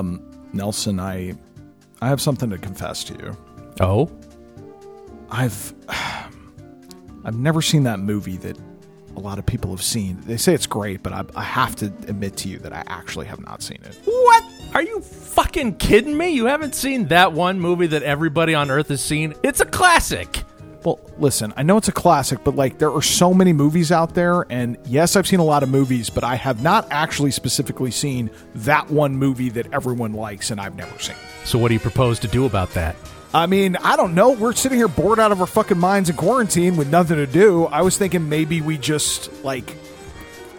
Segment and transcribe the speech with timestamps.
[0.00, 1.34] Um, Nelson, I
[2.02, 3.36] I have something to confess to you.
[3.80, 4.10] Oh,
[5.30, 5.74] I've
[7.24, 8.58] I've never seen that movie that
[9.16, 10.18] a lot of people have seen.
[10.24, 13.26] They say it's great, but I, I have to admit to you that I actually
[13.26, 13.98] have not seen it.
[14.04, 14.44] what?
[14.72, 16.30] Are you fucking kidding me?
[16.30, 19.34] You haven't seen that one movie that everybody on Earth has seen?
[19.42, 20.44] It's a classic.
[20.82, 24.14] Well, listen, I know it's a classic, but like there are so many movies out
[24.14, 27.90] there, and yes, I've seen a lot of movies, but I have not actually specifically
[27.90, 31.16] seen that one movie that everyone likes and I've never seen.
[31.44, 32.96] So, what do you propose to do about that?
[33.32, 34.30] I mean, I don't know.
[34.30, 37.66] We're sitting here bored out of our fucking minds in quarantine with nothing to do.
[37.66, 39.76] I was thinking maybe we just like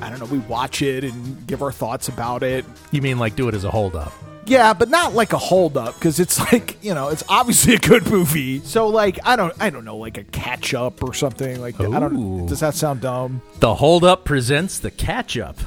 [0.02, 2.66] I don't know, we watch it and give our thoughts about it.
[2.92, 4.14] You mean like do it as a holdup?
[4.46, 7.80] Yeah, but not like a hold up because it's like you know it's obviously a
[7.80, 8.60] good movie.
[8.60, 11.92] So like I don't I don't know like a catch up or something like that.
[11.92, 12.16] I don't.
[12.16, 12.48] Ooh.
[12.48, 13.42] Does that sound dumb?
[13.60, 15.58] The holdup presents the catch up.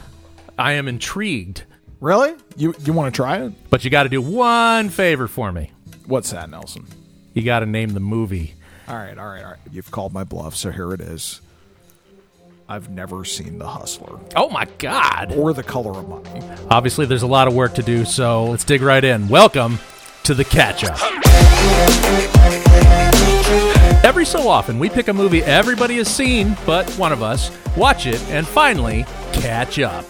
[0.58, 1.64] I am intrigued,
[2.00, 2.34] Really?
[2.56, 3.52] You you want to try it?
[3.70, 5.70] but you got to do one favor for me.
[6.06, 6.86] What's that, Nelson?
[7.32, 8.54] You got to name the movie.
[8.86, 9.60] All right, all right, all right.
[9.72, 11.40] You've called my bluff, so here it is.
[12.68, 15.32] I've never seen The Hustler Oh my God.
[15.36, 16.40] or The Color of Money.
[16.70, 19.28] Obviously, there's a lot of work to do, so let's dig right in.
[19.28, 19.78] Welcome
[20.24, 20.98] to the catch up.
[24.04, 28.06] Every so often, we pick a movie everybody has seen, but one of us, watch
[28.06, 30.04] it, and finally catch up.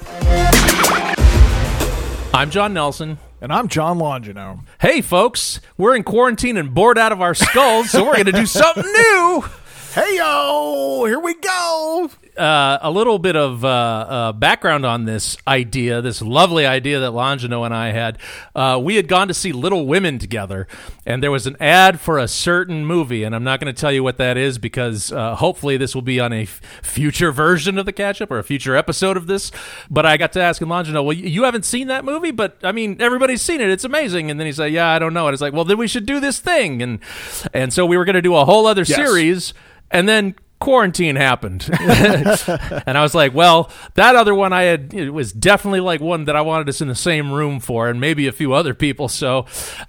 [2.33, 3.19] I'm John Nelson.
[3.41, 4.61] And I'm John Longino.
[4.81, 8.33] Hey, folks, we're in quarantine and bored out of our skulls, so we're going to
[8.33, 9.45] do something new.
[9.93, 12.11] Hey yo, here we go.
[12.37, 17.13] Uh, a little bit of uh, uh, background on this idea, this lovely idea that
[17.13, 18.19] Longino and I had.
[18.55, 20.67] Uh, we had gone to see Little Women together,
[21.07, 23.93] and there was an ad for a certain movie, and I'm not going to tell
[23.93, 27.79] you what that is because uh, hopefully this will be on a f- future version
[27.79, 29.51] of the catch up or a future episode of this.
[29.91, 33.01] But I got to asking Longino, well, you haven't seen that movie, but I mean,
[33.01, 33.71] everybody's seen it.
[33.71, 34.31] It's amazing.
[34.31, 35.27] And then he said, yeah, I don't know.
[35.29, 36.83] And it's like, well, then we should do this thing.
[36.83, 36.99] And
[37.53, 39.55] and so we were going to do a whole other series,
[39.91, 45.11] and then quarantine happened and i was like well that other one i had it
[45.11, 48.27] was definitely like one that i wanted us in the same room for and maybe
[48.27, 49.41] a few other people so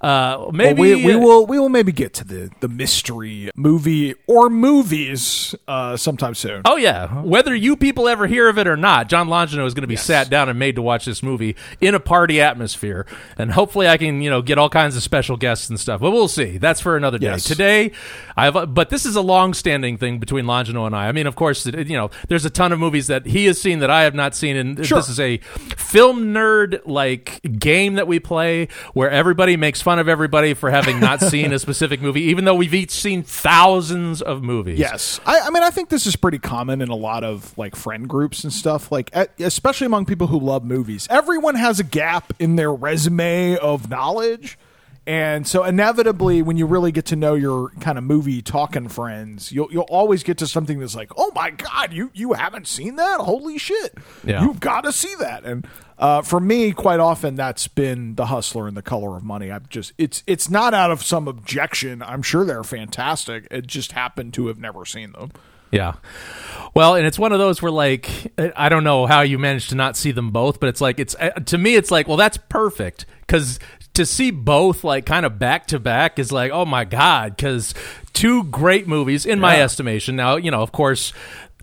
[0.02, 4.16] uh Well, maybe we, we will we will maybe get to the the mystery movie
[4.28, 6.62] or movies uh, sometime soon.
[6.66, 9.84] Oh yeah, whether you people ever hear of it or not, John Longino is going
[9.84, 13.06] to be sat down and made to watch this movie in a party atmosphere,
[13.38, 16.02] and hopefully I can you know get all kinds of special guests and stuff.
[16.02, 16.58] But we'll see.
[16.58, 17.28] That's for another day.
[17.28, 17.44] Yes.
[17.46, 17.92] Today,
[18.36, 21.08] I've but this is a long-standing thing between Longino and I.
[21.08, 23.80] I mean, of course, you know, there's a ton of movies that he has seen
[23.80, 24.98] that I have not seen, and Sure.
[25.00, 25.38] this is a
[25.78, 31.00] film nerd like game that we play where everybody makes fun of everybody for having
[31.00, 34.80] not seen a specific movie, even though we've each seen thousands of movies.
[34.80, 37.76] Yes, I, I mean I think this is pretty common in a lot of like
[37.76, 38.92] friend groups and stuff.
[38.92, 39.10] Like
[39.40, 44.58] especially among people who love movies, everyone has a gap in their resume of knowledge,
[45.08, 49.52] and so inevitably, when you really get to know your kind of movie talking friends,
[49.52, 52.96] you'll you'll always get to something that's like, oh my god, you you haven't seen
[52.96, 53.20] that?
[53.20, 53.96] Holy shit!
[54.24, 54.44] Yeah.
[54.44, 55.44] You've got to see that.
[55.44, 55.68] And
[56.00, 59.52] uh, for me, quite often, that's been The Hustler and The Color of Money.
[59.52, 62.02] I've just it's it's not out of some objection.
[62.02, 63.48] I'm sure they're fantastic.
[63.52, 65.32] It just happened to have never seen them.
[65.72, 65.94] Yeah.
[66.74, 69.76] Well, and it's one of those where like I don't know how you managed to
[69.76, 72.38] not see them both, but it's like it's uh, to me it's like, well that's
[72.38, 73.60] perfect cuz
[73.96, 77.74] to see both like kind of back to back is like, oh my god, cuz
[78.14, 80.16] two great movies in my estimation.
[80.16, 81.12] Now, you know, of course,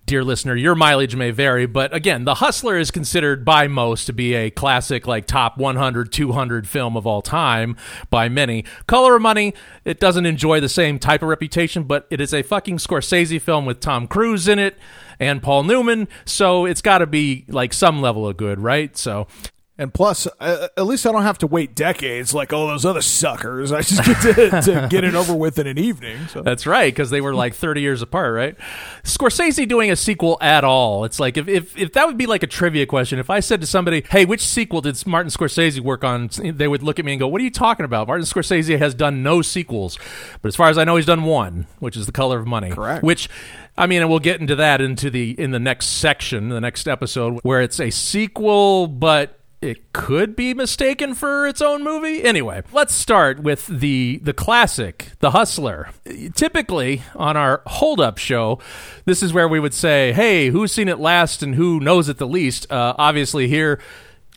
[0.07, 4.13] dear listener, your mileage may vary, but again, The Hustler is considered by most to
[4.13, 7.77] be a classic, like top 100, 200 film of all time
[8.11, 8.65] by many.
[8.87, 9.55] Color of Money,
[9.85, 13.65] it doesn't enjoy the same type of reputation, but it is a fucking Scorsese film
[13.65, 14.77] with Tom Cruise in it
[15.21, 18.97] and Paul Newman, so it's got to be like some level of good, right?
[18.97, 19.27] So.
[19.83, 23.03] And plus, uh, at least I don't have to wait decades like all those other
[23.03, 23.73] suckers.
[23.73, 26.29] I just get to, to get it over with in an evening.
[26.29, 26.41] So.
[26.41, 28.57] That's right, because they were like 30 years apart, right?
[29.03, 31.05] Scorsese doing a sequel at all.
[31.05, 33.61] It's like, if, if, if that would be like a trivia question, if I said
[33.61, 36.31] to somebody, hey, which sequel did Martin Scorsese work on?
[36.41, 38.07] They would look at me and go, what are you talking about?
[38.07, 39.99] Martin Scorsese has done no sequels.
[40.43, 42.71] But as far as I know, he's done one, which is The Color of Money.
[42.71, 43.03] Correct.
[43.03, 43.29] Which,
[43.77, 46.87] I mean, and we'll get into that into the, in the next section, the next
[46.87, 52.25] episode, where it's a sequel, but it could be mistaken for its own movie.
[52.25, 55.91] Anyway, let's start with the the classic, The Hustler.
[56.35, 58.59] Typically on our hold up show,
[59.05, 62.19] this is where we would say, "Hey, who's seen it last and who knows it
[62.19, 63.79] the least?" Uh, obviously, here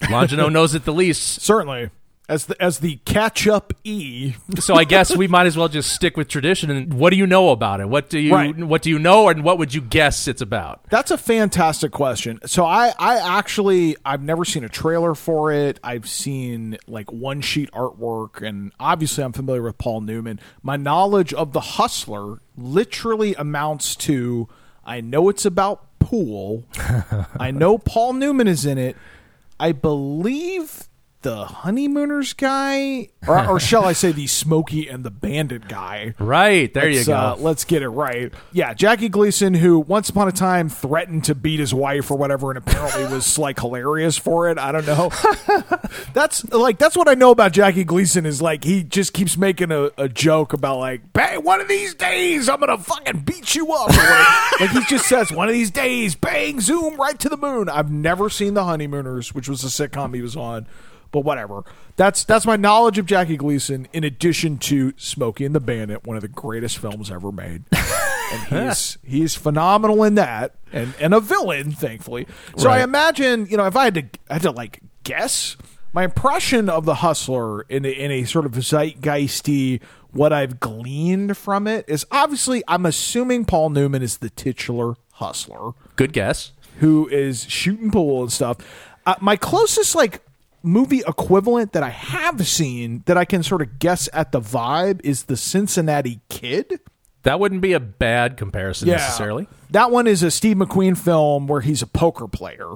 [0.03, 1.41] Longino knows it the least.
[1.41, 1.89] Certainly.
[2.27, 4.33] As the as the catch up E.
[4.59, 6.69] So I guess we might as well just stick with tradition.
[6.71, 7.87] And what do you know about it?
[7.89, 8.57] What do you Right.
[8.57, 10.81] what do you know, and what would you guess it's about?
[10.89, 12.39] That's a fantastic question.
[12.45, 15.79] So I I actually I've never seen a trailer for it.
[15.83, 20.39] I've seen like one sheet artwork and obviously I'm familiar with Paul Newman.
[20.63, 24.47] My knowledge of The Hustler literally amounts to
[24.85, 26.65] I know it's about pool.
[27.39, 28.95] I know Paul Newman is in it.
[29.59, 30.87] I believe
[31.25, 36.13] the honeymooners guy or, or shall I say the Smokey and the Bandit guy.
[36.19, 37.15] Right there, you Let's, go.
[37.15, 38.31] uh, let's get it right.
[38.51, 42.51] Yeah, Jackie Gleason, who once upon a time threatened to beat his wife or whatever,
[42.51, 44.59] and apparently was like hilarious for it.
[44.59, 45.09] I don't know.
[46.13, 49.71] that's like that's what I know about Jackie Gleason is like he just keeps making
[49.71, 53.73] a, a joke about like, hey, one of these days I'm gonna fucking beat you
[53.73, 53.89] up.
[53.89, 57.67] Like, like he just says, one of these days, bang, zoom right to the moon.
[57.67, 60.67] I've never seen The Honeymooners, which was a sitcom he was on.
[61.15, 61.63] But whatever.
[61.95, 63.87] That's that's my knowledge of Jackie Gleason.
[63.93, 68.67] In addition to Smokey and the Bandit, one of the greatest films ever made, and
[68.67, 72.27] he's he's phenomenal in that, and and a villain, thankfully.
[72.57, 75.55] So I imagine, you know, if I had to I had to like guess,
[75.93, 79.79] my impression of the Hustler in a, in a sort of zeitgeisty,
[80.11, 85.71] what I've gleaned from it is obviously I'm assuming Paul Newman is the titular Hustler
[85.95, 86.51] Good guess.
[86.79, 88.57] who is shooting pool and stuff.
[89.05, 90.24] Uh, my closest like
[90.65, 95.01] movie equivalent that I have seen that I can sort of guess at the vibe
[95.03, 96.79] is the Cincinnati Kid.
[97.23, 99.47] That wouldn't be a bad comparison necessarily.
[99.71, 102.75] That one is a Steve McQueen film where he's a poker player.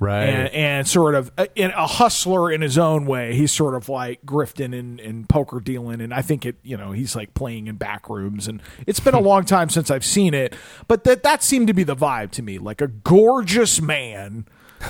[0.00, 0.26] Right.
[0.26, 3.34] And, and sort of a, in a hustler in his own way.
[3.34, 6.00] He's sort of like grifting and, and poker dealing.
[6.00, 8.46] And I think it, you know, he's like playing in back rooms.
[8.46, 10.54] And it's been a long time since I've seen it.
[10.86, 12.58] But that, that seemed to be the vibe to me.
[12.58, 14.46] Like a gorgeous man,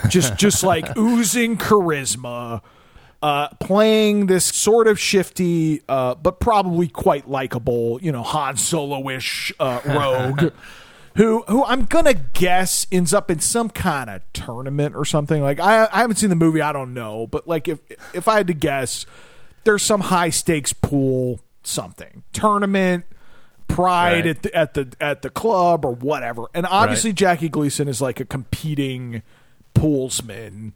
[0.08, 2.62] just, just like oozing charisma,
[3.22, 9.08] uh, playing this sort of shifty, uh, but probably quite likable, you know, Han Solo
[9.10, 10.52] ish uh, rogue
[11.18, 15.42] who who I'm gonna guess ends up in some kind of tournament or something.
[15.42, 17.80] Like I I haven't seen the movie, I don't know, but like if
[18.14, 19.04] if I had to guess,
[19.64, 23.04] there's some high stakes pool something tournament.
[23.66, 24.26] Pride Right.
[24.26, 28.20] at the at the at the club or whatever, and obviously Jackie Gleason is like
[28.20, 29.22] a competing
[29.78, 30.72] poolsman.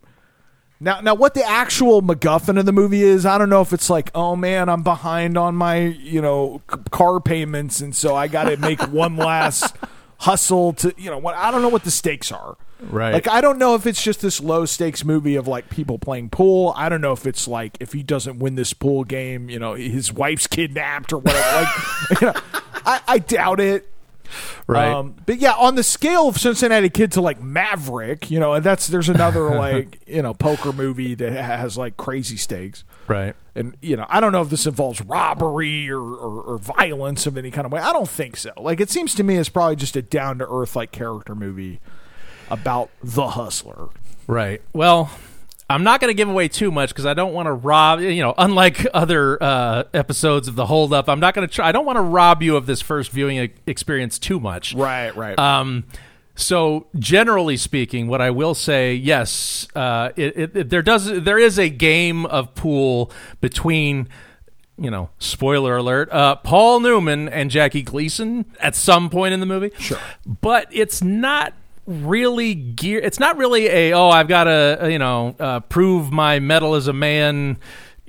[0.80, 3.88] Now, now, what the actual MacGuffin of the movie is, I don't know if it's
[3.88, 8.26] like, oh man, I'm behind on my, you know, c- car payments, and so I
[8.26, 9.76] got to make one last
[10.18, 12.56] hustle to, you know, what I don't know what the stakes are.
[12.80, 13.12] Right.
[13.14, 16.30] Like, I don't know if it's just this low stakes movie of like people playing
[16.30, 16.74] pool.
[16.76, 19.74] I don't know if it's like if he doesn't win this pool game, you know,
[19.74, 21.62] his wife's kidnapped or whatever.
[21.62, 21.68] like,
[22.20, 22.34] you know,
[22.84, 23.88] I, I doubt it.
[24.66, 24.92] Right.
[24.92, 28.64] Um, but yeah, on the scale of Cincinnati Kid to like Maverick, you know, and
[28.64, 33.34] that's there's another like you know poker movie that has like crazy stakes, right.
[33.54, 37.36] and you know I don't know if this involves robbery or, or, or violence of
[37.36, 37.80] any kind of way.
[37.80, 38.52] I don't think so.
[38.56, 41.80] Like it seems to me it's probably just a down to earth like character movie
[42.50, 43.88] about the hustler.
[44.26, 44.62] Right.
[44.72, 45.10] Well,
[45.72, 48.00] I'm not going to give away too much because I don't want to rob.
[48.00, 51.68] You know, unlike other uh, episodes of the Hold Up, I'm not going to try.
[51.68, 54.74] I don't want to rob you of this first viewing experience too much.
[54.74, 55.38] Right, right.
[55.38, 55.84] Um,
[56.34, 61.38] so generally speaking, what I will say, yes, uh, it, it, it- there does there
[61.38, 63.10] is a game of pool
[63.42, 64.08] between,
[64.78, 69.46] you know, spoiler alert, uh, Paul Newman and Jackie Gleason at some point in the
[69.46, 69.72] movie.
[69.78, 69.98] Sure.
[70.40, 71.52] but it's not
[71.86, 73.00] really gear.
[73.00, 76.88] It's not really a oh I've got to you know uh, prove my mettle as
[76.88, 77.58] a man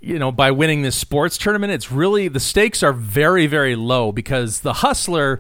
[0.02, 1.74] you know by winning this sports tournament.
[1.74, 5.40] It's really the stakes are very very low because the hustler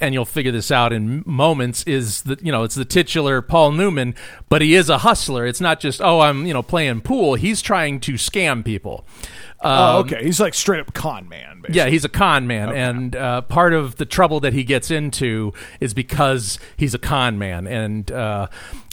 [0.00, 3.72] and you'll figure this out in moments is the you know it's the titular Paul
[3.72, 4.14] Newman
[4.48, 5.46] but he is a hustler.
[5.46, 7.34] It's not just oh I'm you know playing pool.
[7.34, 9.04] He's trying to scam people
[9.62, 10.24] oh, Um, okay.
[10.24, 11.60] He's like straight up con man.
[11.62, 11.76] Basically.
[11.76, 15.52] yeah, he's a con man, and uh, part of the trouble that he gets into
[15.80, 18.46] is because he's a con man, and uh,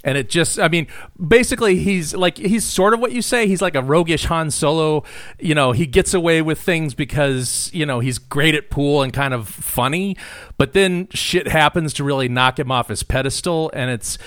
[0.03, 0.87] and it just, I mean,
[1.25, 3.47] basically, he's like he's sort of what you say.
[3.47, 5.03] He's like a roguish Han Solo.
[5.39, 9.13] You know, he gets away with things because you know he's great at pool and
[9.13, 10.17] kind of funny,
[10.57, 14.17] but then shit happens to really knock him off his pedestal, and it's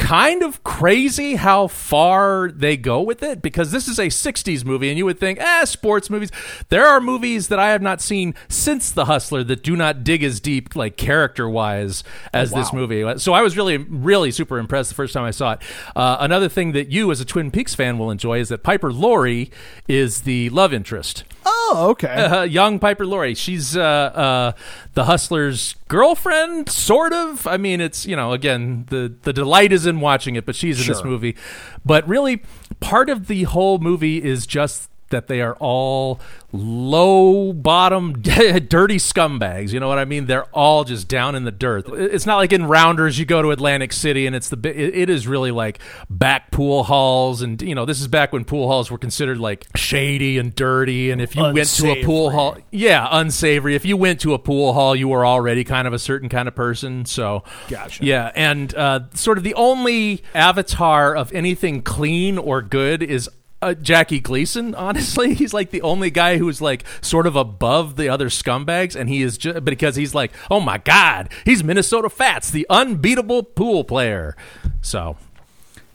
[0.00, 4.88] kind of crazy how far they go with it because this is a 60s movie
[4.88, 6.30] and you would think eh sports movies.
[6.70, 10.24] There are movies that i have not seen since the hustler that do not dig
[10.24, 12.02] as deep like character wise
[12.32, 13.18] as this movie.
[13.18, 15.62] So i was really really super impressed the first time i saw it.
[15.94, 18.90] Uh, another thing that you as a twin peaks fan will enjoy is that piper
[18.90, 19.50] laurie
[19.86, 22.08] is the love interest Oh, okay.
[22.08, 23.34] uh, young Piper Laurie.
[23.34, 24.52] She's uh, uh,
[24.94, 27.46] the hustler's girlfriend, sort of.
[27.46, 30.80] I mean, it's you know, again, the the delight is in watching it, but she's
[30.80, 31.36] in this movie.
[31.84, 32.42] But really,
[32.80, 36.20] part of the whole movie is just that they are all
[36.52, 39.72] low bottom, dirty scumbags.
[39.72, 40.26] You know what I mean?
[40.26, 41.86] They're all just down in the dirt.
[41.88, 45.26] It's not like in Rounders you go to Atlantic City and it's the it is
[45.26, 48.98] really like back pool halls and you know this is back when pool halls were
[48.98, 51.88] considered like shady and dirty and if you Unsavory.
[51.88, 53.74] went to a pool hall, yeah, unsavory.
[53.74, 56.48] If you went to a pool hall, you were already kind of a certain kind
[56.48, 57.04] of person.
[57.04, 58.04] So Gotcha.
[58.04, 63.28] Yeah, and uh, sort of the only avatar of anything clean or good is
[63.62, 68.08] uh, Jackie Gleason, honestly, he's like the only guy who's like sort of above the
[68.08, 72.50] other scumbags, and he is just because he's like, oh my god, he's Minnesota Fats,
[72.50, 74.36] the unbeatable pool player.
[74.82, 75.16] So,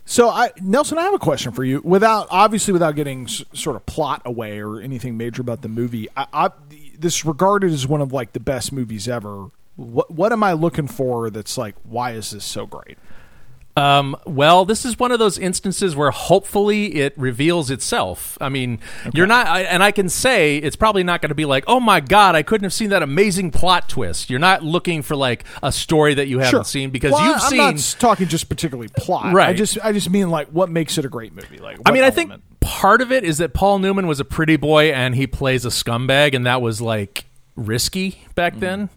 [0.06, 1.82] So, I, Nelson, I have a question for you.
[1.84, 6.08] Without obviously, without getting s- sort of plot away or anything major about the movie,
[6.16, 6.50] I, I,
[7.00, 9.50] this regarded as one of like the best movies ever.
[9.76, 11.30] What what am I looking for?
[11.32, 12.98] That's like, why is this so great?
[13.78, 18.38] Um, well, this is one of those instances where hopefully it reveals itself.
[18.40, 18.80] I mean,
[19.14, 21.82] you're not, I, and I can say it's probably not going to be like, oh
[21.82, 24.30] my god, I couldn't have seen that amazing plot twist.
[24.30, 27.50] You're not looking for like a story that you haven't seen because Well, you've I'm
[27.50, 27.58] seen.
[27.58, 29.34] not talking just particularly plot.
[29.34, 29.50] Right.
[29.50, 31.58] I just I just mean like what makes it a great movie.
[31.58, 34.56] Like, I mean, I think part of it is that Paul Newman was a pretty
[34.56, 37.26] boy and he plays a scumbag, and that was like
[37.58, 38.90] risky back then.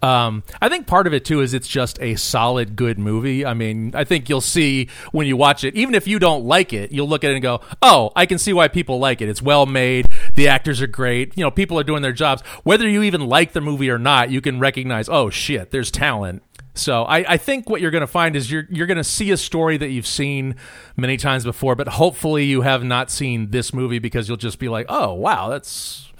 [0.00, 3.44] Um, I think part of it too is it's just a solid, good movie.
[3.44, 6.72] I mean, I think you'll see when you watch it, even if you don't like
[6.72, 9.28] it, you'll look at it and go, "Oh, I can see why people like it.
[9.28, 10.10] It's well made.
[10.34, 11.36] The actors are great.
[11.36, 12.42] You know, people are doing their jobs.
[12.62, 16.42] Whether you even like the movie or not, you can recognize, oh shit, there's talent."
[16.74, 19.32] So I, I think what you're going to find is you're you're going to see
[19.32, 20.54] a story that you've seen
[20.96, 24.68] many times before, but hopefully you have not seen this movie because you'll just be
[24.68, 26.12] like, oh wow, that's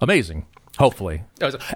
[0.00, 0.46] amazing.
[0.78, 1.22] Hopefully,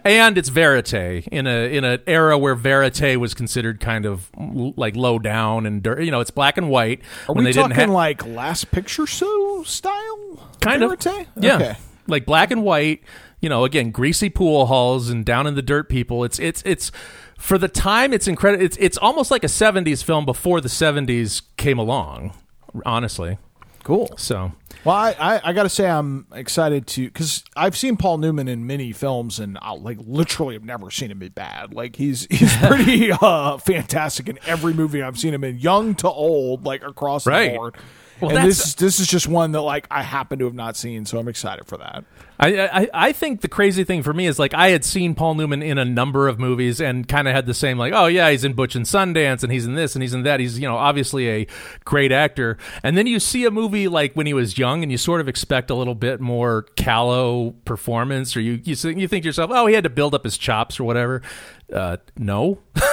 [0.05, 0.93] and it's verite
[1.29, 5.65] in a in an era where verite was considered kind of l- like low down
[5.65, 6.03] and dirt.
[6.03, 9.07] You know, it's black and white Are when we they didn't talking like Last Picture
[9.07, 10.51] Show style?
[10.61, 11.27] kind of Verite?
[11.41, 11.77] yeah Okay.
[12.07, 13.03] like black and white
[13.41, 16.93] you know again greasy pool halls and down in the dirt people it's it's it's
[17.39, 21.41] for the time it's incredible it's it's almost like a 70s film before the 70s
[21.57, 22.35] came along
[22.85, 23.39] honestly
[23.83, 24.11] Cool.
[24.17, 24.53] so
[24.85, 28.47] Well, I, I, I got to say I'm excited to because I've seen Paul Newman
[28.49, 31.73] in many films and I like literally have never seen him be bad.
[31.75, 36.09] Like he's he's pretty uh, fantastic in every movie I've seen him in, young to
[36.09, 37.53] old, like across Right.
[37.53, 37.77] the board.
[38.21, 40.77] Well, and that's- this this is just one that like I happen to have not
[40.77, 42.05] seen, so I'm excited for that.
[42.43, 45.35] I, I I think the crazy thing for me is like I had seen Paul
[45.35, 48.31] Newman in a number of movies and kind of had the same like oh yeah
[48.31, 50.41] he's in Butch and Sundance and he's in this and he's in that.
[50.41, 51.47] He's you know obviously a
[51.85, 52.57] great actor.
[52.83, 55.29] And then you see a movie like when he was young and you sort of
[55.29, 59.51] expect a little bit more callow performance or you you, think- you think to yourself
[59.53, 61.21] oh he had to build up his chops or whatever.
[61.73, 62.59] Uh, no.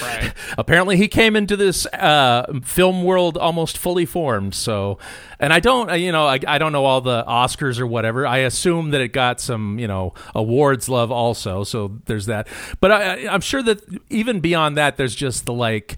[0.00, 0.32] Right.
[0.58, 4.54] apparently he came into this uh, film world almost fully formed.
[4.54, 4.98] So
[5.38, 8.26] and i don't uh, you know I, I don't know all the oscars or whatever.
[8.26, 12.46] I assume that it got some you know awards love also so there's that
[12.80, 13.80] but I, I- i'm sure that
[14.10, 15.96] even beyond that there's just the like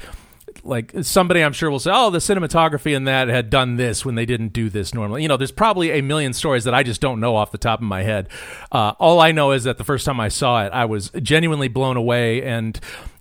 [0.64, 4.14] like somebody I'm sure will say, "Oh, the cinematography in that had done this when
[4.16, 7.00] they didn't do this normally." You know, there's probably a million stories that I just
[7.00, 8.28] don't know off the top of my head.
[8.70, 11.66] Uh, all I know is that the first time I saw it, I was genuinely
[11.68, 12.78] blown away, and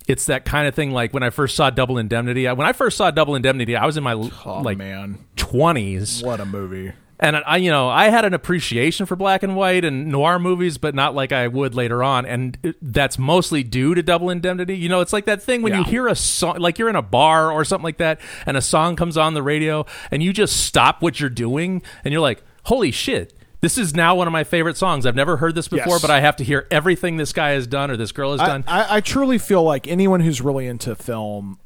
[0.07, 0.91] it's that kind of thing.
[0.91, 2.47] Like when I first saw Double Indemnity.
[2.47, 6.21] I- When I first saw Double Indemnity, I was in my Oh like man, twenties,
[6.21, 6.91] what a movie!
[7.21, 10.77] And I, you know, I had an appreciation for black and white and noir movies,
[10.79, 12.25] but not like I would later on.
[12.25, 14.75] And it, that's mostly due to Double Indemnity.
[14.75, 17.01] You know, it's like that thing when you hear a song, like you're in a
[17.01, 20.65] bar or something like that, and a song comes on the radio, and you just
[20.65, 24.43] stop what you're doing, and you're like, "Holy shit!" This is now one of my
[24.43, 25.05] favorite songs.
[25.05, 26.01] I've never heard this before, Yes.
[26.01, 28.47] but I have to hear everything this guy has done or this girl has I,
[28.47, 28.63] done.
[28.65, 31.59] I, I truly feel like anyone who's really into film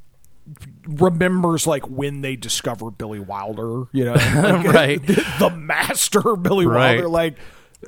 [0.88, 5.06] remembers like when they discovered Billy Wilder, you know, like, Right.
[5.40, 6.96] the, master Billy Right.
[6.96, 7.38] Wilder, like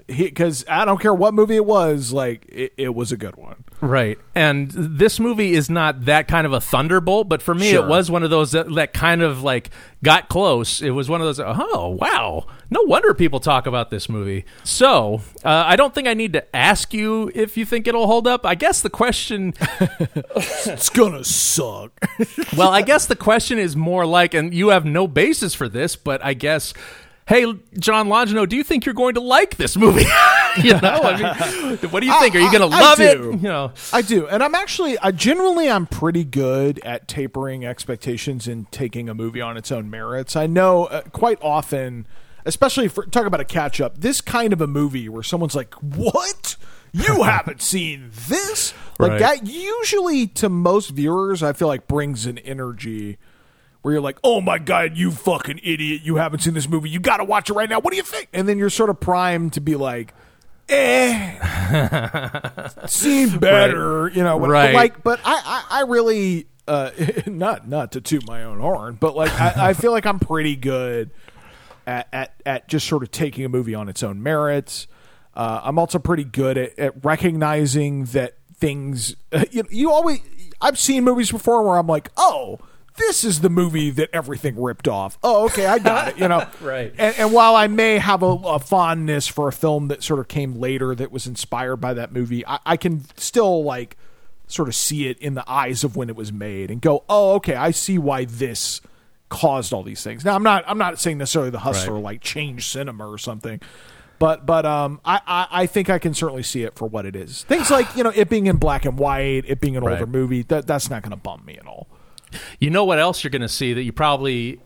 [0.06, 3.64] because I don't care what movie it was, like it, it was a good one.
[3.82, 4.18] Right.
[4.36, 7.86] And this movie is not that kind of a thunderbolt, but for me, Sure.
[7.86, 9.70] it was one of those that, that kind of like
[10.04, 10.82] got close.
[10.82, 12.46] It was one of those, oh, wow.
[12.70, 14.46] No wonder people talk about this movie.
[14.64, 18.28] So, uh, I don't think I need to ask you if you think it'll hold
[18.28, 18.46] up.
[18.46, 19.54] I guess the question,
[20.36, 21.92] It's gonna suck.
[22.56, 25.96] well, I guess the question is more like, and you have no basis for this,
[25.96, 26.74] but I guess.
[27.28, 27.44] Hey,
[27.78, 30.06] John Longino, do you think you're going to like this movie?
[30.64, 32.36] you know, I mean, what do you think?
[32.36, 33.20] Are you going to love it?
[33.20, 38.48] You know, I do, and I'm actually, I generally, I'm pretty good at tapering expectations
[38.48, 40.38] and taking a movie on its own merits.
[40.38, 42.08] I know uh, quite often,
[42.46, 45.74] especially for talk about a catch up, this kind of a movie where someone's like,
[45.76, 46.56] "What?
[46.94, 49.20] You haven't seen this?" Like Right.
[49.20, 49.48] that.
[49.48, 53.18] Usually, to most viewers, I feel like brings an energy
[53.88, 56.02] where you're like, "Oh my god, you fucking idiot!
[56.04, 56.90] You haven't seen this movie.
[56.90, 57.80] You got to watch it right now.
[57.80, 60.14] What do you think?" And then you're sort of primed to be like,
[60.68, 61.38] "Eh,
[62.88, 64.38] seen better," you know.
[64.40, 64.74] Right.
[64.74, 65.42] But like, but I,
[65.72, 66.92] I, I really, uh,
[67.28, 70.58] not not to toot my own horn, but like, I, I feel like I'm pretty
[70.58, 71.12] good
[71.86, 74.88] at, at at just sort of taking a movie on its own merits.
[75.34, 79.16] Uh, I'm also pretty good at, at recognizing that things.
[79.52, 80.20] you, you always.
[80.60, 82.60] I've seen movies before where I'm like, oh,
[82.98, 85.18] this is the movie that everything ripped off.
[85.24, 86.18] Oh, okay, I got it.
[86.18, 86.94] You know, Right.
[86.98, 90.28] And, and while I may have a, a fondness for a film that sort of
[90.28, 93.98] came later that was inspired by that movie, I, I can still like
[94.48, 97.34] sort of see it in the eyes of when it was made and go, oh,
[97.36, 98.82] okay, I see why this
[99.30, 100.24] caused all these things.
[100.24, 102.04] Now, I'm not I'm not saying necessarily the Hustler Right.
[102.04, 103.60] like changed cinema or something.
[104.20, 107.16] But but um I, I, I think I can certainly see it for what it
[107.16, 107.44] is.
[107.44, 110.44] Things like you know it being in black and white, it being an older movie
[110.44, 111.88] that that's not going to bum me at all.
[112.60, 114.60] You know what else you're going to see that you probably,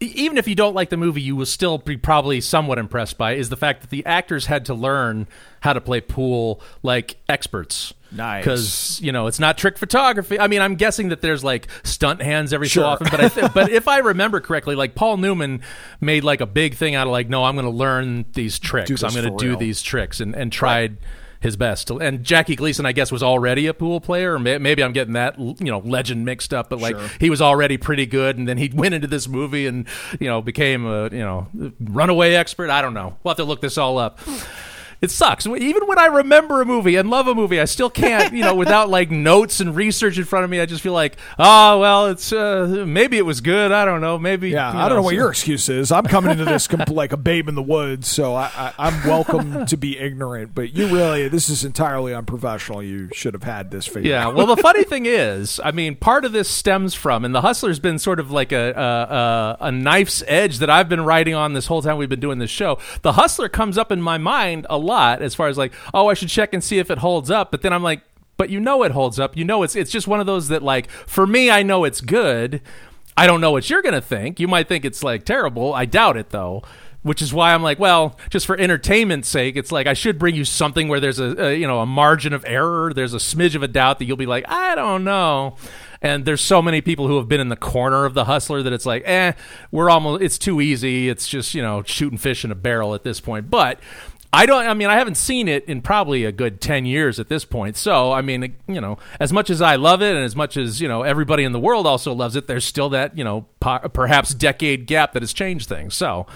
[0.00, 3.32] even if you don't like the movie, you will still be probably somewhat impressed by
[3.34, 5.26] is the fact that the actors had to learn
[5.60, 7.94] how to play pool like experts.
[8.10, 8.42] Nice.
[8.42, 10.40] because you know it's not trick photography.
[10.40, 12.84] I mean, I'm guessing that there's like stunt hands every Sure.
[12.84, 15.60] so often, but I th- but if I remember correctly, like Paul Newman
[16.00, 19.02] made like a big thing out of like, no, I'm going to learn these tricks.
[19.02, 19.58] I'm going to do real.
[19.58, 20.96] these tricks, and and tried.
[21.40, 24.40] His best, and Jackie Gleason, I guess, was already a pool player.
[24.40, 26.68] Maybe I'm getting that, you know, legend mixed up.
[26.68, 27.08] But like, Sure.
[27.20, 29.86] he was already pretty good, and then he went into this movie and
[30.18, 31.46] you know became a you know
[31.78, 32.70] runaway expert.
[32.70, 33.16] I don't know.
[33.22, 34.18] We'll have to look this all up.
[35.00, 35.46] It sucks.
[35.46, 38.54] Even when I remember a movie and love a movie, I still can't, you know,
[38.56, 40.60] without like notes and research in front of me.
[40.60, 43.70] I just feel like, oh well, it's uh, maybe it was good.
[43.70, 44.18] I don't know.
[44.18, 45.92] Maybe Yeah, you I don't know what your excuse is.
[45.92, 49.06] I'm coming into this com- like a babe in the woods, so I, I, I'm
[49.06, 50.54] welcome to be ignorant.
[50.54, 52.82] But you really, this is entirely unprofessional.
[52.82, 54.28] You should have had this figured Yeah.
[54.28, 57.78] Well, the funny thing is, I mean, part of this stems from, and the Hustler's
[57.78, 61.66] been sort of like a, a a knife's edge that I've been writing on this
[61.66, 62.78] whole time we've been doing this show.
[63.02, 66.14] The Hustler comes up in my mind a lot as far as like, oh, I
[66.14, 67.50] should check and see if it holds up.
[67.50, 68.02] But then I'm like,
[68.38, 69.36] but you know it holds up.
[69.36, 72.00] You know it's it's just one of those that like for me, I know it's
[72.00, 72.62] good.
[73.16, 74.40] I don't know what you're gonna think.
[74.40, 75.74] You might think it's like terrible.
[75.74, 76.62] I doubt it though.
[77.02, 80.34] Which is why I'm like, well, just for entertainment's sake, it's like I should bring
[80.34, 83.54] you something where there's a, a you know a margin of error, there's a smidge
[83.54, 85.56] of a doubt that you'll be like, I don't know.
[86.02, 88.72] And there's so many people who have been in the corner of the hustler that
[88.72, 89.32] it's like, eh,
[89.72, 91.08] we're almost it's too easy.
[91.08, 93.48] It's just you know shooting fish in a barrel at this point.
[93.48, 93.80] But
[94.32, 94.66] I don't.
[94.66, 97.76] I mean, I haven't seen it in probably a good ten years at this point.
[97.76, 100.80] So, I mean, you know, as much as I love it, and as much as
[100.82, 102.46] you know, everybody in the world also loves it.
[102.46, 105.94] There's still that you know, po- perhaps decade gap that has changed things.
[105.94, 106.26] So,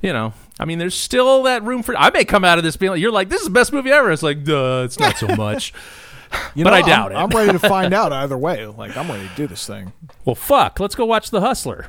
[0.00, 1.96] you know, I mean, there's still that room for.
[1.96, 3.90] I may come out of this being like, you're like, this is the best movie
[3.90, 4.12] ever.
[4.12, 5.72] It's like, duh, it's not so much.
[6.54, 7.22] You but know, I doubt I'm, it.
[7.24, 8.64] I'm ready to find out either way.
[8.66, 9.92] Like I'm ready to do this thing.
[10.24, 10.78] well, fuck.
[10.78, 11.86] Let's go watch The Hustler.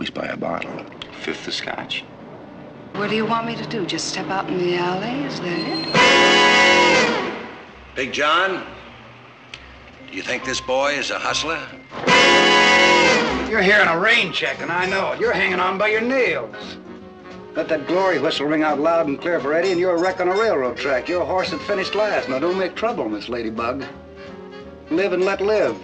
[0.00, 0.72] Always buy a bottle.
[1.20, 2.04] Fifth of scotch.
[2.94, 3.84] What do you want me to do?
[3.84, 5.26] Just step out in the alley?
[5.26, 5.58] Is that
[7.28, 7.94] it?
[7.94, 8.64] Big John,
[10.10, 11.60] do you think this boy is a hustler?
[13.50, 15.20] You're hearing a rain check, and I know it.
[15.20, 16.78] You're hanging on by your nails.
[17.54, 20.18] Let that glory whistle ring out loud and clear for Eddie, and you're a wreck
[20.18, 21.10] on a railroad track.
[21.10, 22.30] You're a horse that finished last.
[22.30, 23.84] Now, don't make trouble, Miss Ladybug.
[24.88, 25.76] Live and let live.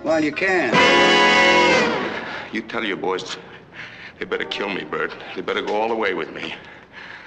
[0.00, 2.01] While you can.
[2.52, 3.38] You tell your boys
[4.18, 5.12] they better kill me, Bert.
[5.34, 6.54] They better go all the way with me.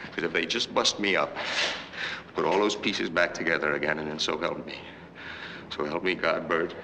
[0.06, 1.36] Because if they just bust me up,
[2.36, 4.80] put all those pieces back together again, and then so help me.
[5.76, 6.76] So help me God, Bert.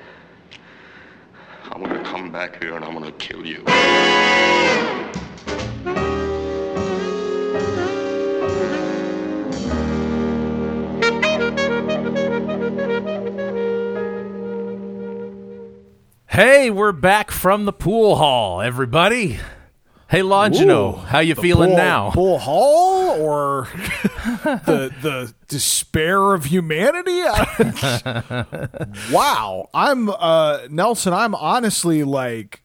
[1.71, 3.63] I'm gonna come back here and I'm gonna kill you.
[16.31, 19.37] Hey, we're back from the pool hall, everybody.
[20.09, 22.11] Hey, Longino, Ooh, how you feeling bull, now?
[22.11, 23.67] Pool Hall or
[24.45, 27.19] the the despair of humanity?
[29.11, 31.11] wow, I'm uh, Nelson.
[31.11, 32.63] I'm honestly like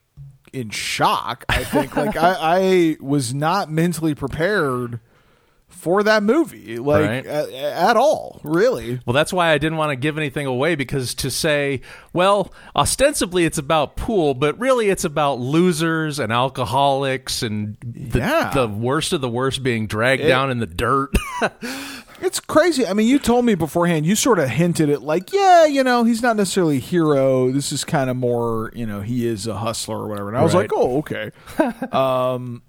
[0.52, 1.44] in shock.
[1.48, 5.00] I think like I, I was not mentally prepared
[5.76, 7.26] for that movie, like Right.
[7.26, 8.40] a- at all.
[8.42, 11.80] Really, Well, that's why I didn't want to give anything away because to say,
[12.12, 18.50] well, ostensibly it's about pool, but really it's about losers and alcoholics and the, Yeah.
[18.54, 21.12] the worst of the worst being dragged down in the dirt.
[22.22, 22.86] It's crazy.
[22.86, 24.06] I mean, you told me beforehand.
[24.06, 27.50] You sort of hinted at like, yeah, you know, he's not necessarily a hero.
[27.52, 30.28] This is kind of more, you know, he is a hustler or whatever.
[30.30, 30.62] And I was Right.
[30.62, 31.30] like, oh, okay.
[31.92, 32.62] um,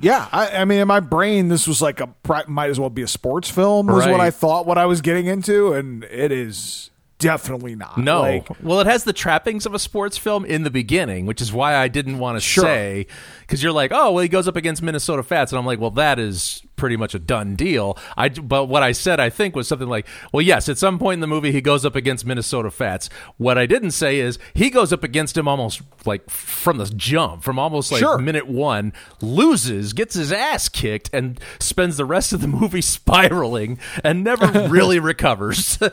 [0.00, 0.28] yeah.
[0.32, 2.08] I, I mean, in my brain, this was like a
[2.48, 3.86] might as well be a sports film.
[3.86, 7.96] Was what I thought what I was getting into, and it is definitely not.
[7.96, 8.20] No.
[8.20, 11.52] Like, well, it has the trappings of a sports film in the beginning, which is
[11.52, 12.64] why I didn't want to Sure.
[12.64, 13.06] say
[13.40, 15.92] because you're like, oh, well, he goes up against Minnesota Fats, and I'm like, well,
[15.92, 17.96] that is pretty much a done deal.
[18.16, 21.14] I but what I said I think was something like, well, yes, at some point
[21.14, 23.08] in the movie he goes up against Minnesota Fats.
[23.38, 27.42] What I didn't say is he goes up against him almost like from the jump,
[27.42, 28.18] from almost like Sure.
[28.18, 33.78] minute one, loses, gets his ass kicked, and spends the rest of the movie spiraling
[34.04, 35.78] and never really recovers.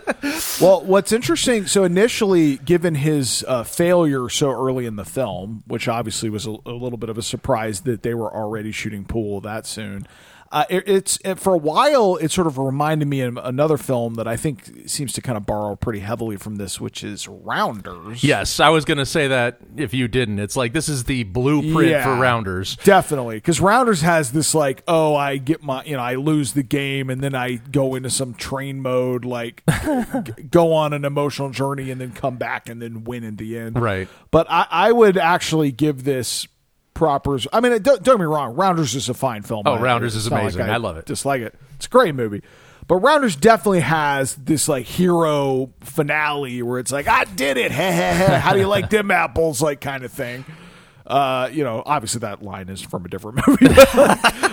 [0.61, 5.87] Well, what's interesting, so initially, given his uh, failure so early in the film, which
[5.87, 9.41] obviously was a, a little bit of a surprise that they were already shooting pool
[9.41, 10.07] that soon,
[10.53, 14.13] uh, it, it's it, for a while it sort of reminded me of another film
[14.15, 18.23] that I think seems to kind of borrow pretty heavily from this, which is Rounders.
[18.23, 20.39] Yes, I was going to say that if you didn't.
[20.39, 22.03] It's like this is the blueprint Yeah.
[22.03, 22.75] for Rounders.
[22.77, 26.63] Definitely, because Rounders has this like, oh, I get my, you know, I lose the
[26.63, 31.49] game and then I go into some train mode, like g- go on an emotional
[31.49, 33.81] journey and then come back and then win in the end.
[33.81, 34.07] Right.
[34.31, 36.47] But I, I would actually give this
[36.93, 37.37] proper.
[37.51, 39.63] I mean, don't, don't get me wrong, Rounders is a fine film.
[39.65, 40.61] Oh, I- Rounders is amazing.
[40.61, 41.05] I love it.
[41.05, 41.55] Dislike it.
[41.75, 42.41] It's a great movie.
[42.87, 47.71] But Rounders definitely has this like hero finale where it's like, I did it.
[47.71, 48.39] Heh, heh, heh.
[48.39, 49.61] How do you like them apples?
[49.61, 50.43] Like kind of thing.
[51.07, 53.67] Uh, you know, obviously that line is from a different movie,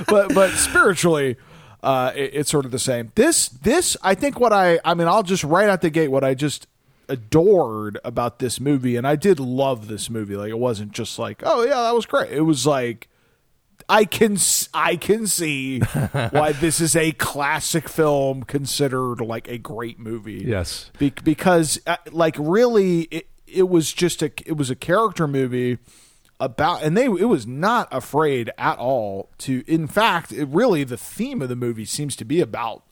[0.08, 1.36] but but spiritually,
[1.82, 3.12] uh, it, it's sort of the same.
[3.14, 6.24] This this I think what I I mean I'll just right out the gate what
[6.24, 6.66] I just
[7.10, 10.36] adored about this movie, and I did love this movie.
[10.36, 12.32] Like it wasn't just like oh yeah that was great.
[12.32, 13.08] It was like
[13.88, 14.38] I can
[14.72, 15.80] I can see
[16.30, 20.44] why this is a classic film considered like a great movie.
[20.46, 20.90] Yes.
[20.98, 25.78] Be- because uh, like really it, it was just a it was a character movie
[26.38, 30.96] about and they it was not afraid at all to in fact it really the
[30.96, 32.82] theme of the movie seems to be about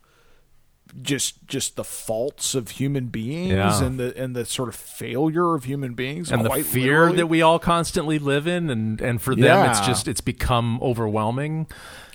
[1.02, 3.82] just just the faults of human beings Yeah.
[3.84, 7.16] and the and the sort of failure of human beings And the fear literally.
[7.18, 11.66] that we all constantly live in, and, and for them, it's just it's become overwhelming.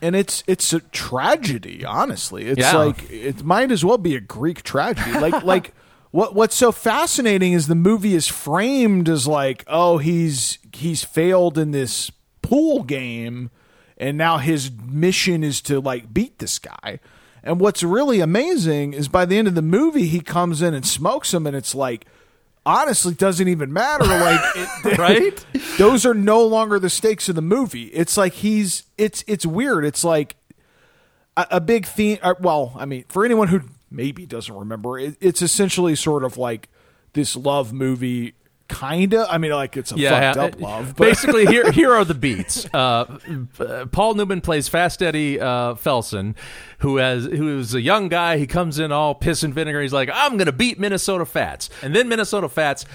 [0.01, 2.75] and it's it's a tragedy honestly it's Yeah.
[2.77, 5.73] like it might as well be a greek tragedy like like
[6.11, 11.57] what what's so fascinating is the movie is framed as like oh he's he's failed
[11.57, 13.49] in this pool game
[13.97, 16.99] and now his mission is to like beat this guy
[17.43, 20.85] and what's really amazing is by the end of the movie he comes in and
[20.85, 22.05] smokes him and it's like
[22.65, 25.45] honestly doesn't even matter like it, Right?
[25.77, 29.83] those are no longer the stakes of the movie it's like he's it's it's weird
[29.83, 30.35] it's like
[31.35, 35.17] a, a big theme uh, well i mean for anyone who maybe doesn't remember it,
[35.19, 36.69] it's essentially sort of like
[37.13, 38.33] this love movie
[38.69, 42.05] kinda i mean like it's a fucked up uh, love but basically, here here are
[42.05, 42.65] the beats.
[42.73, 43.19] Uh,
[43.59, 46.35] uh, Paul Newman plays Fast Eddie uh, Felson,
[46.79, 48.37] who has who is a young guy.
[48.37, 49.81] He comes in all piss and vinegar.
[49.81, 52.85] He's like, "I'm going to beat Minnesota Fats," and then Minnesota Fats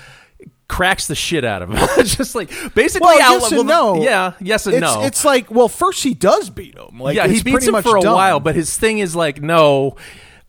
[0.69, 1.77] cracks the shit out of him.
[2.05, 4.03] just like basically, well, out- yes and no.
[4.03, 5.03] yeah, yes and it's, no.
[5.03, 6.99] It's like, well, first he does beat him.
[6.99, 8.15] Like, yeah, he beats him for a done.
[8.15, 9.97] while, but his thing is like, no,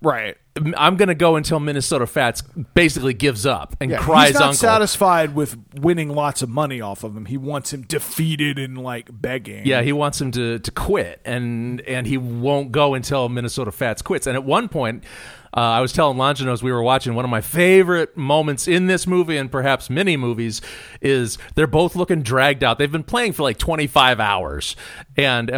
[0.01, 0.37] right.
[0.77, 2.41] I'm going to go until Minnesota Fats
[2.73, 4.53] basically gives up and Yeah, cries he's not uncle.
[4.55, 7.25] satisfied with winning lots of money off of him.
[7.25, 9.65] He wants him defeated and like begging.
[9.65, 14.01] Yeah, he wants him to to quit, and and he won't go until Minnesota Fats
[14.01, 14.27] quits.
[14.27, 15.03] And at one point,
[15.55, 19.07] uh, I was telling Longinos we were watching one of my favorite moments in this
[19.07, 20.61] movie, and perhaps many movies,
[21.01, 22.77] is they're both looking dragged out.
[22.77, 24.75] They've been playing for like 25 hours,
[25.17, 25.57] and uh,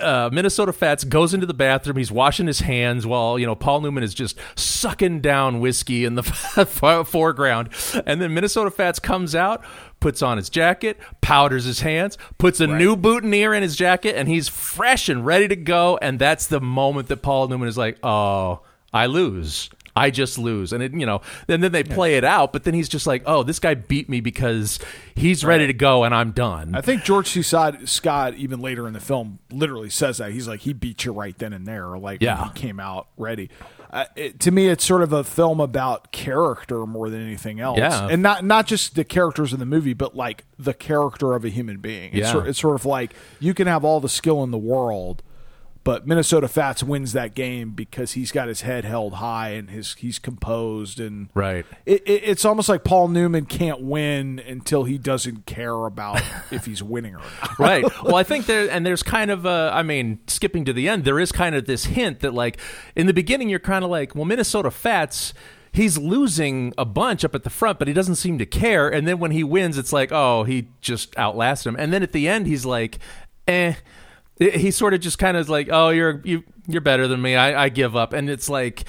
[0.00, 1.96] uh, Minnesota Fats goes into the bathroom.
[1.96, 6.14] He's washing his hands while you know Paul Newman is just sucking down whiskey in
[6.14, 6.22] the
[7.06, 7.70] foreground,
[8.06, 9.64] and then Minnesota Fats comes out
[10.02, 14.28] puts on his jacket, powders his hands, puts a new boutonniere in his jacket, and
[14.28, 15.96] he's fresh and ready to go.
[16.02, 20.72] And that's the moment that Paul Newman is like, "Oh, I lose." I just lose,
[20.72, 22.54] and it, you know, and then they play it out.
[22.54, 24.78] But then he's just like, "Oh, this guy beat me because
[25.14, 27.42] he's ready to go, and I'm done." I think George C.
[27.42, 31.12] Scott, Scott, even later in the film, literally says that he's like he beat you
[31.12, 32.40] right then and there, like Yeah.
[32.40, 33.50] when he came out ready.
[33.90, 37.76] Uh, it, to me, it's sort of a film about character more than anything else,
[37.76, 38.08] Yeah.
[38.10, 41.50] and not not just the characters in the movie, but like the character of a
[41.50, 42.12] human being.
[42.14, 42.32] It's, Yeah.
[42.32, 45.22] sort, it's sort of like you can have all the skill in the world,
[45.84, 49.94] but Minnesota Fats wins that game because he's got his head held high and his
[49.94, 51.66] he's composed and Right.
[51.86, 56.66] It, it, it's almost like Paul Newman can't win until he doesn't care about if
[56.66, 57.58] he's winning or not.
[57.58, 57.84] right.
[58.02, 61.04] Well, I think there, and there's kind of a, I mean, skipping to the end,
[61.04, 62.58] there is kind of this hint that, like,
[62.96, 65.32] in the beginning, you're kind of like, well, Minnesota Fats,
[65.72, 68.88] he's losing a bunch up at the front, but he doesn't seem to care.
[68.88, 71.76] And then when he wins, it's like, oh, he just outlasted him.
[71.78, 72.98] And then at the end, he's like,
[73.46, 73.74] eh.
[74.42, 77.36] He sort of just kind of like, oh, you're you, you're better than me.
[77.36, 78.12] I, I give up.
[78.12, 78.84] And it's like,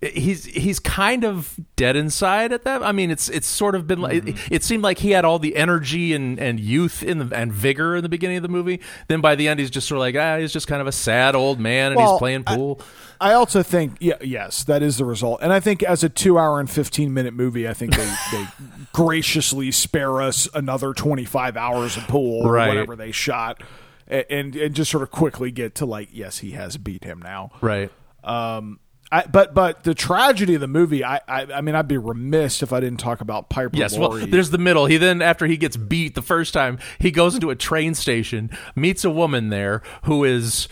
[0.00, 2.82] he's he's kind of dead inside at that.
[2.82, 5.38] I mean, it's it's sort of been like it, it seemed like he had all
[5.38, 8.80] the energy and, and youth in the and vigor in the beginning of the movie.
[9.08, 10.92] Then by the end, he's just sort of like ah, he's just kind of a
[10.92, 12.80] sad old man and Well, he's playing pool.
[13.20, 15.38] I also think, yeah, yes, that is the result.
[15.42, 18.48] And I think as a two hour and 15 minute movie, I think they, they
[18.92, 22.68] graciously spare us another 25 hours of pool or Right.
[22.68, 23.62] whatever they shot
[24.06, 27.50] and, and just sort of quickly get to like, yes, he has beat him now.
[27.60, 27.90] right.
[28.24, 28.78] Um,
[29.10, 32.62] I, but but the tragedy of the movie, I, I I mean, I'd be remiss
[32.62, 34.86] if I didn't talk about Piper Yes, well, there's the middle.
[34.86, 38.50] He then, after he gets beat the first time, he goes into a train station,
[38.74, 40.66] meets a woman there who is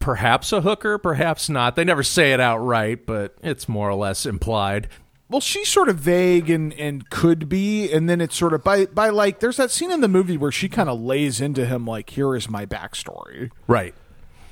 [0.00, 1.76] perhaps a hooker, perhaps not.
[1.76, 4.88] They never say it outright, but it's more or less implied.
[5.34, 8.86] Well, she's sort of vague and, and could be, and then it's sort of by
[8.86, 11.84] by like there's that scene in the movie where she kind of lays into him
[11.86, 13.50] like, here is my backstory.
[13.66, 13.94] Right.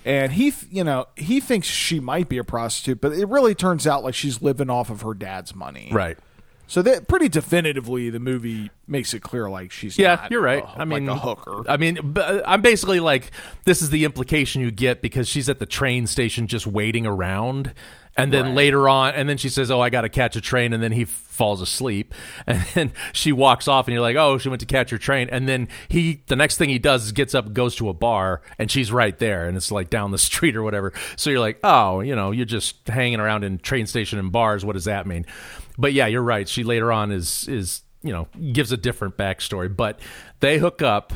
[0.04, 3.86] and he you know he thinks she might be a prostitute but it really turns
[3.86, 6.18] out like she's living off of her dad's money Right.
[6.66, 10.64] so that pretty definitively the movie makes it clear like she's Yeah, you're right.
[10.64, 13.30] a- I mean, like a hooker I mean, I'm basically like,
[13.64, 17.72] this is the implication you get because she's at the train station just waiting around.
[18.16, 20.72] And then later on, and then she says, Oh, I got to catch a train.
[20.72, 22.14] And then he falls asleep.
[22.46, 25.28] And then she walks off, and you're like, Oh, she went to catch her train.
[25.30, 28.42] And then he, the next thing he does is gets up, goes to a bar,
[28.58, 29.46] and she's right there.
[29.46, 30.92] And it's like down the street or whatever.
[31.16, 34.64] So you're like, Oh, you know, you're just hanging around in train station and bars.
[34.64, 35.24] What does that mean?
[35.78, 36.48] But yeah, you're right.
[36.48, 39.74] She later on is, is, you know, gives a different backstory.
[39.74, 40.00] But
[40.40, 41.12] they hook up.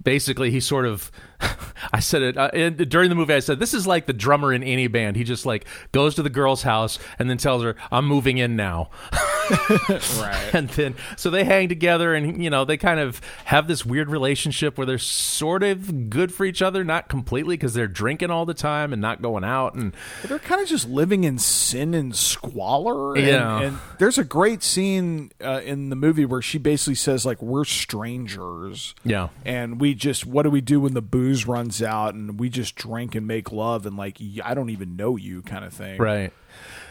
[0.00, 1.10] Basically, he sort of,
[1.92, 3.34] I said it uh, and during the movie.
[3.34, 5.16] I said this is like the drummer in any band.
[5.16, 8.56] He just like goes to the girl's house and then tells her, "I'm moving in
[8.56, 8.90] now."
[10.18, 13.86] right and then so they hang together and you know they kind of have this
[13.86, 18.28] weird relationship where they're sort of good for each other not completely because they're drinking
[18.28, 19.94] all the time and not going out and
[20.24, 23.60] they're kind of just living in sin and squalor and, Yeah.
[23.60, 27.64] and there's a great scene uh, in the movie where she basically says like we're
[27.64, 29.28] strangers Yeah.
[29.44, 32.76] and we just what do we do when the booze runs out and we just
[32.76, 36.32] drink and make love and like I don't even know you kind of thing right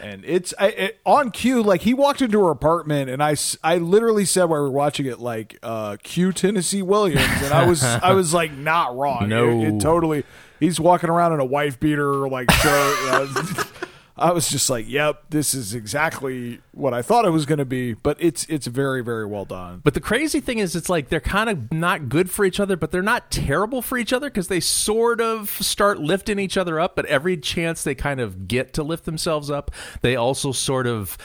[0.00, 1.62] and it's I, it, on cue.
[1.62, 5.06] Like he walked into her apartment, and I I literally said while we were watching
[5.06, 9.28] it, like uh, "Cue Tennessee Williams," and I was I was like not wrong.
[9.28, 9.60] No.
[9.60, 10.24] it, it totally.
[10.60, 13.66] He's walking around in a wife beater like shirt.
[14.16, 17.64] I, was, just like, "Yep, this is exactly what I thought it was going to
[17.64, 19.80] be." But it's it's very very well done.
[19.84, 22.76] But the crazy thing is, it's like they're kind of not good for each other,
[22.76, 26.80] but they're not terrible for each other because they sort of start lifting each other
[26.80, 26.96] up.
[26.96, 31.18] But every chance they kind of get to lift themselves up, they also sort of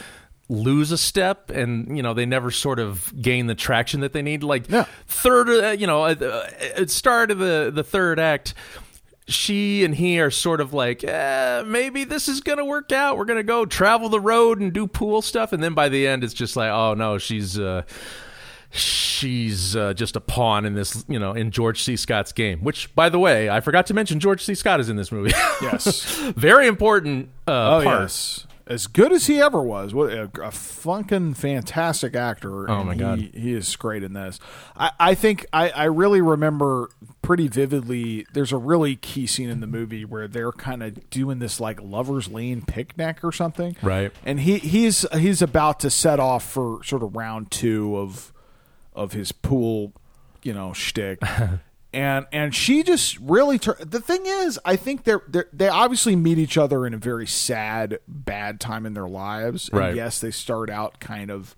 [0.50, 4.22] lose a step and you know they never sort of gain the traction that they
[4.22, 4.84] need like Yeah.
[5.08, 8.54] third uh, you know at, uh, start of the the third act
[9.32, 13.18] she and he are sort of like, eh, maybe this is gonna work out.
[13.18, 16.24] We're gonna go travel the road and do pool stuff, and then by the end,
[16.24, 17.84] it's just like, oh no, she's uh,
[18.70, 21.96] she's uh, just a pawn in this, you know, in George C.
[21.96, 22.60] Scott's game.
[22.62, 24.56] Which, by the way, I forgot to mention George C.
[24.56, 25.32] Scott is in this movie.
[25.62, 26.16] Yes.
[26.36, 28.02] very important uh, Oh part.
[28.02, 28.48] yes.
[28.72, 32.70] As good as he ever was, what a, a funkin' fantastic actor.
[32.72, 33.20] Oh, my he, God.
[33.20, 34.40] he is great in this.
[34.78, 36.90] I, I think I, I really remember
[37.22, 38.26] pretty vividly.
[38.32, 41.82] There's a really key scene in the movie where they're kind of doing this like
[41.82, 44.14] lovers lane picnic or something, Right.
[44.26, 48.32] And he he's he's about to set off for sort of round two of
[48.94, 49.92] of his pool,
[50.44, 51.20] you know, shtick.
[51.94, 56.16] and and she just really tur- the thing is i think they're, they're they obviously
[56.16, 59.68] meet each other in a very sad bad time in their lives.
[59.70, 59.96] And Right.
[59.96, 61.56] yes they start out kind of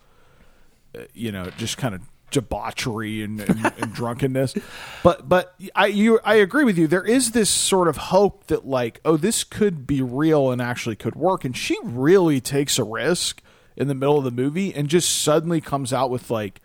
[0.97, 4.55] uh, you know just kind of debauchery and, and, and drunkenness.
[5.03, 6.87] But but i you i agree with you.
[6.87, 10.95] There is this sort of hope that like oh this could be real and actually
[10.95, 11.45] could work.
[11.45, 13.41] And she really takes a risk
[13.77, 16.59] in the middle of the movie and just suddenly comes out with like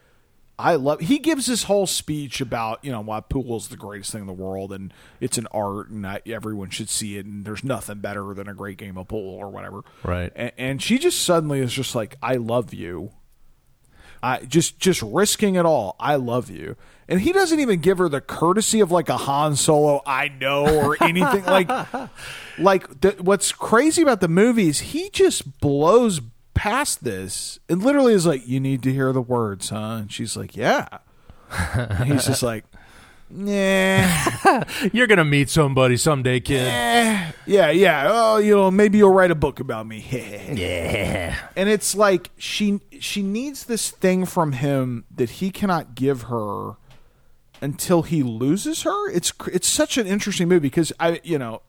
[0.58, 1.00] I love.
[1.00, 4.26] He gives this whole speech about you know why pool is the greatest thing in
[4.26, 7.98] the world and it's an art and I, everyone should see it and there's nothing
[7.98, 9.82] better than a great game of pool or whatever.
[10.02, 10.32] Right.
[10.34, 13.12] And, and she just suddenly is just like, I love you.
[14.20, 15.94] I just just risking it all.
[16.00, 16.74] I love you.
[17.08, 20.66] and he doesn't even give her the courtesy of like a Han Solo I know
[20.66, 21.70] or anything like
[22.58, 26.20] like the, what's crazy about the movie is he just blows
[26.58, 29.98] past this and literally is like you need to hear the words huh?
[30.02, 30.88] And she's like yeah.
[31.68, 32.64] And he's just like
[33.30, 34.64] nah.
[34.92, 36.66] You're gonna meet somebody someday, kid.
[36.66, 38.06] eh, yeah yeah.
[38.10, 40.04] Oh you know maybe you'll write a book about me.
[40.54, 41.36] Yeah.
[41.56, 46.72] and it's like she she needs this thing from him that he cannot give her
[47.60, 51.60] until he loses her it's it's such an interesting movie because i you know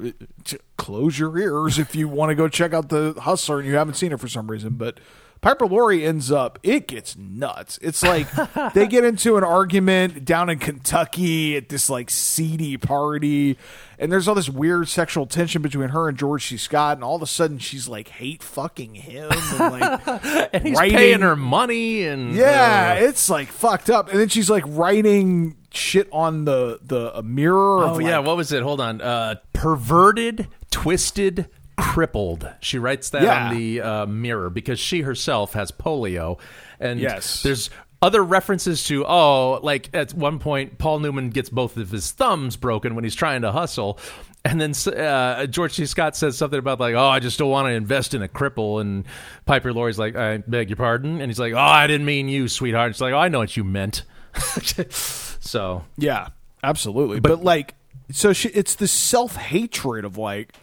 [0.78, 3.96] close your ears if you want to go check out the hustler and you haven't
[3.96, 5.00] seen it for some reason but
[5.42, 7.80] Piper Laurie ends up, it gets nuts.
[7.82, 8.28] It's like
[8.74, 13.58] they get into an argument down in Kentucky at this like seedy party,
[13.98, 16.58] and there's all this weird sexual tension between her and George C.
[16.58, 20.08] Scott, and all of a sudden she's like hate fucking him and like
[20.54, 24.10] And he's writing- paying her money and Yeah, uh, it's like fucked up.
[24.10, 27.84] And then she's like writing shit on the the a mirror.
[27.86, 28.64] Oh yeah, like- what was it?
[28.64, 29.02] Hold on.
[29.02, 32.50] Uh, perverted, twisted, crippled.
[32.62, 33.48] She writes that Yeah.
[33.50, 36.40] on the uh, mirror because she herself has polio,
[36.80, 37.44] and Yes.
[37.44, 37.70] there's
[38.02, 42.56] other references to oh, like at one point Paul Newman gets both of his thumbs
[42.56, 44.00] broken when he's trying to hustle.
[44.46, 45.86] And then uh, George C.
[45.86, 48.80] Scott says something about like, "Oh, I just don't want to invest in a cripple."
[48.80, 49.04] And
[49.46, 52.48] Piper Laurie's like, "I beg your pardon," and he's like, "Oh, I didn't mean you,
[52.48, 54.04] sweetheart." She's like, "Oh, I know what you meant."
[55.40, 56.30] so Yeah,
[56.64, 57.20] absolutely.
[57.20, 57.76] But, like,
[58.12, 60.54] so she, it's the self hatred of like,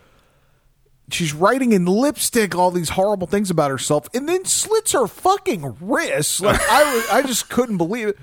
[1.10, 5.76] she's writing in lipstick all these horrible things about herself, and then slits her fucking
[5.80, 6.40] wrist.
[6.40, 8.18] Like I, was, I just couldn't believe it.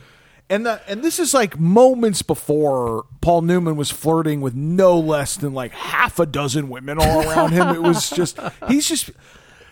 [0.50, 5.38] And the, and this is like moments before Paul Newman was flirting with no less
[5.38, 7.70] than like half a dozen women all around him.
[7.70, 8.38] It was just
[8.68, 9.12] he's just.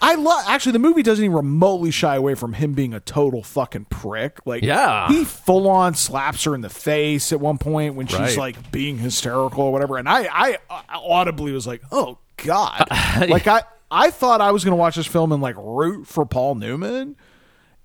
[0.02, 3.44] I love actually the movie doesn't even remotely shy away from him being a total
[3.44, 4.40] fucking prick.
[4.46, 5.08] Like Yeah.
[5.10, 8.38] he full on slaps her in the face at one point when she's Right.
[8.38, 9.98] like being hysterical or whatever.
[9.98, 12.86] And I, I uh, audibly was like, oh God.
[13.30, 16.26] like I, I thought I was going to watch this film and like root for
[16.26, 17.16] Paul Newman.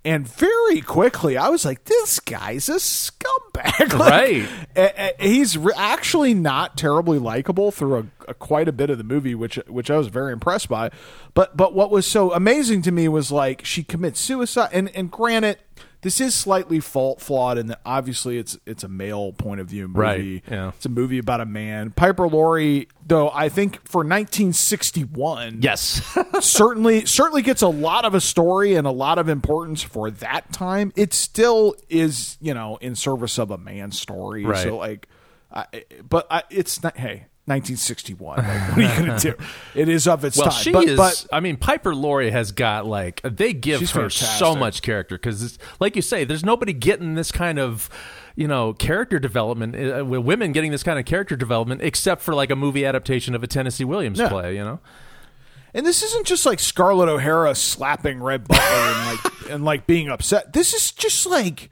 [0.07, 3.93] And very quickly, I was like, this guy's a scumbag.
[3.99, 5.15] Like, Right.
[5.21, 9.57] he's actually not terribly likable through a, a quite a bit of the movie, which
[9.67, 10.91] which I was very impressed by.
[11.35, 14.71] But but what was so amazing to me was like she commits suicide.
[14.73, 15.59] And and granted,
[16.07, 19.89] this is slightly fault flawed in that obviously it's it's a male point of view
[19.89, 19.99] movie.
[19.99, 20.69] Right, yeah.
[20.69, 21.91] It's a movie about a man.
[21.91, 26.01] Piper Laurie, though, I think for 1961, yes,
[26.41, 30.53] certainly certainly gets a lot of a story and a lot of importance for that
[30.53, 30.93] time.
[30.95, 34.45] It still is, you know, in service of a man's story.
[34.45, 34.63] Right.
[34.63, 35.09] So like,
[35.51, 35.67] I,
[36.09, 36.97] but I, it's not.
[36.97, 38.39] Hey, 1961.
[38.39, 39.35] Like, what are you gonna do?
[39.75, 40.63] It is of its Well, time.
[40.63, 40.97] she but, is.
[40.97, 45.59] but I mean, Piper Laurie has got like they give her so much character because,
[45.81, 47.89] like you say, there's nobody getting this kind of
[48.35, 49.75] you know character development.
[49.77, 53.35] Uh, with women getting this kind of character development, except for like a movie adaptation
[53.35, 54.29] of a Tennessee Williams Yeah.
[54.29, 54.57] play.
[54.57, 54.81] You know,
[55.73, 60.09] And this isn't just like Scarlett O'Hara slapping Rhett Butler and like and like being
[60.09, 60.53] upset.
[60.53, 61.71] This is just like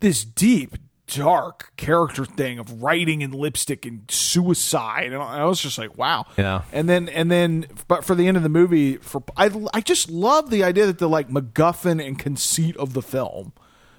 [0.00, 0.76] this deep,
[1.16, 5.12] dark character thing of writing and lipstick and suicide.
[5.12, 6.26] And I was just like, wow.
[6.36, 6.62] Yeah.
[6.72, 10.10] And then and then, but for the end of the movie, for I I just
[10.10, 13.52] love the idea that the like MacGuffin and conceit of the film,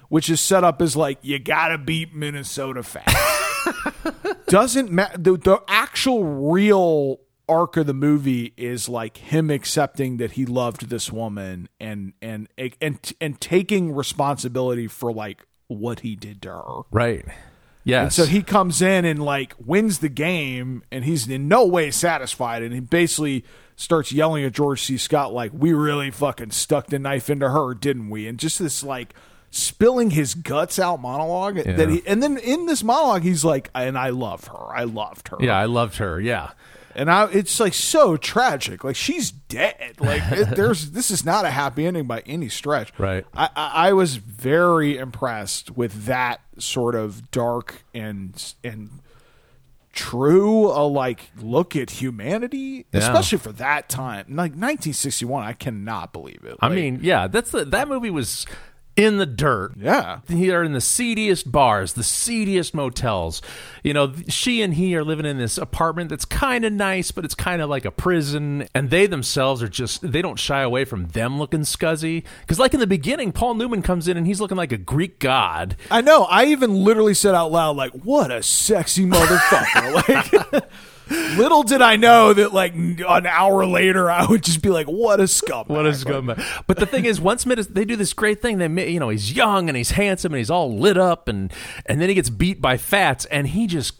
[0.08, 3.14] which is set up as like you gotta beat Minnesota Fats
[4.46, 5.18] doesn't matter.
[5.18, 10.88] The, the actual real arc of the movie is like him accepting that he loved
[10.88, 16.82] this woman and and and and taking responsibility for like what he did to her.
[16.90, 17.24] right?
[17.86, 18.02] Yes.
[18.18, 21.90] And so he comes in and like wins the game, and he's in no way
[21.90, 23.44] satisfied, and he basically
[23.76, 24.96] starts yelling at George C.
[24.96, 28.82] Scott like, "We really fucking stuck the knife into her, didn't we?" And just this
[28.82, 29.14] like
[29.50, 33.98] spilling his guts out monologue that he, and then in this monologue he's like, "And
[33.98, 36.18] I love her, I loved her, yeah, I loved her.
[36.20, 36.52] Yeah.
[36.94, 38.84] And I, it's like so tragic.
[38.84, 39.94] Like she's dead.
[39.98, 42.92] Like it, there's this is not a happy ending by any stretch.
[42.98, 43.24] Right.
[43.34, 48.90] I, I, I was very impressed with that sort of dark and and
[49.92, 50.70] true.
[50.70, 53.00] Uh, like look at humanity, Yeah.
[53.00, 54.26] especially for that time.
[54.28, 56.56] Like 1961, I cannot believe it.
[56.60, 58.46] I mean, yeah, that's the that movie was
[58.96, 59.72] in the dirt.
[59.76, 60.20] yeah.
[60.26, 63.42] They are in the seediest bars, the seediest motels.
[63.82, 67.24] You know, she and he are living in this apartment that's kind of nice, but
[67.24, 68.68] it's kind of like a prison.
[68.74, 72.24] And they themselves are just, they don't shy away from them looking scuzzy.
[72.40, 75.18] Because, like in the beginning, Paul Newman comes in and he's looking like a Greek
[75.18, 75.76] god.
[75.90, 76.24] I know.
[76.24, 80.64] I even literally said out loud, like, "What a sexy motherfucker!" like,
[81.10, 85.20] Little did I know that like an hour later I would just be like, "What
[85.20, 86.42] a scumbag!" What a scumbag!
[86.66, 88.58] But the thing is, once Smith, they do this great thing.
[88.58, 91.52] They, you know, he's young and he's handsome and he's all lit up, and
[91.86, 93.94] and then he gets beat by Fats, and he just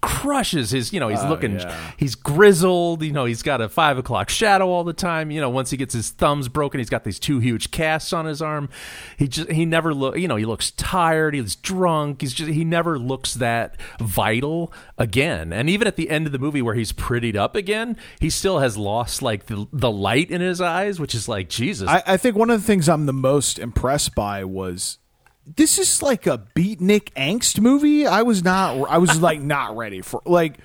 [0.00, 0.92] crushes his.
[0.92, 1.92] You know, he's oh, looking, yeah.
[1.96, 3.02] he's grizzled.
[3.02, 5.30] You know, he's got a five o'clock shadow all the time.
[5.30, 8.26] You know, once he gets his thumbs broken, he's got these two huge casts on
[8.26, 8.68] his arm.
[9.16, 10.16] He just he never look.
[10.16, 11.34] You know, he looks tired.
[11.34, 12.20] He's drunk.
[12.20, 15.52] He's just he never looks that vital again.
[15.52, 18.58] And even at the end of the movie where he's prettied up again, he still
[18.60, 21.88] has lost like the the light in his eyes, which is like Jesus.
[21.88, 24.98] I, I think one of the things I'm the most impressed by was
[25.46, 28.06] this is like a beatnik angst movie.
[28.06, 28.88] I was not.
[28.90, 30.58] I was like not ready for like.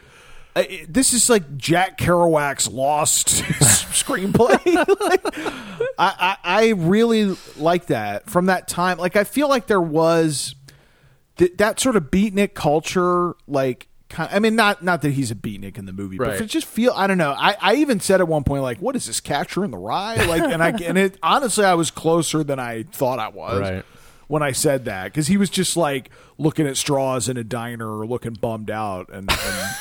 [0.89, 3.27] This is like Jack Kerouac's lost
[3.91, 4.59] screenplay.
[4.99, 5.21] like,
[5.97, 8.97] I, I I really like that from that time.
[8.97, 10.55] Like I feel like there was
[11.37, 13.35] th- that sort of beatnik culture.
[13.47, 16.31] Like kind I mean, not not that he's a beatnik in the movie, Right.
[16.31, 16.91] but it just feel.
[16.97, 17.31] I don't know.
[17.31, 20.15] I, I even said at one point like, "What is this Catcher in the Rye?"
[20.25, 23.59] Like, and I and it honestly, I was closer than I thought I was.
[23.61, 23.85] Right.
[24.31, 27.99] When I said that, because he was just like looking at straws in a diner
[27.99, 29.75] or looking bummed out, and, and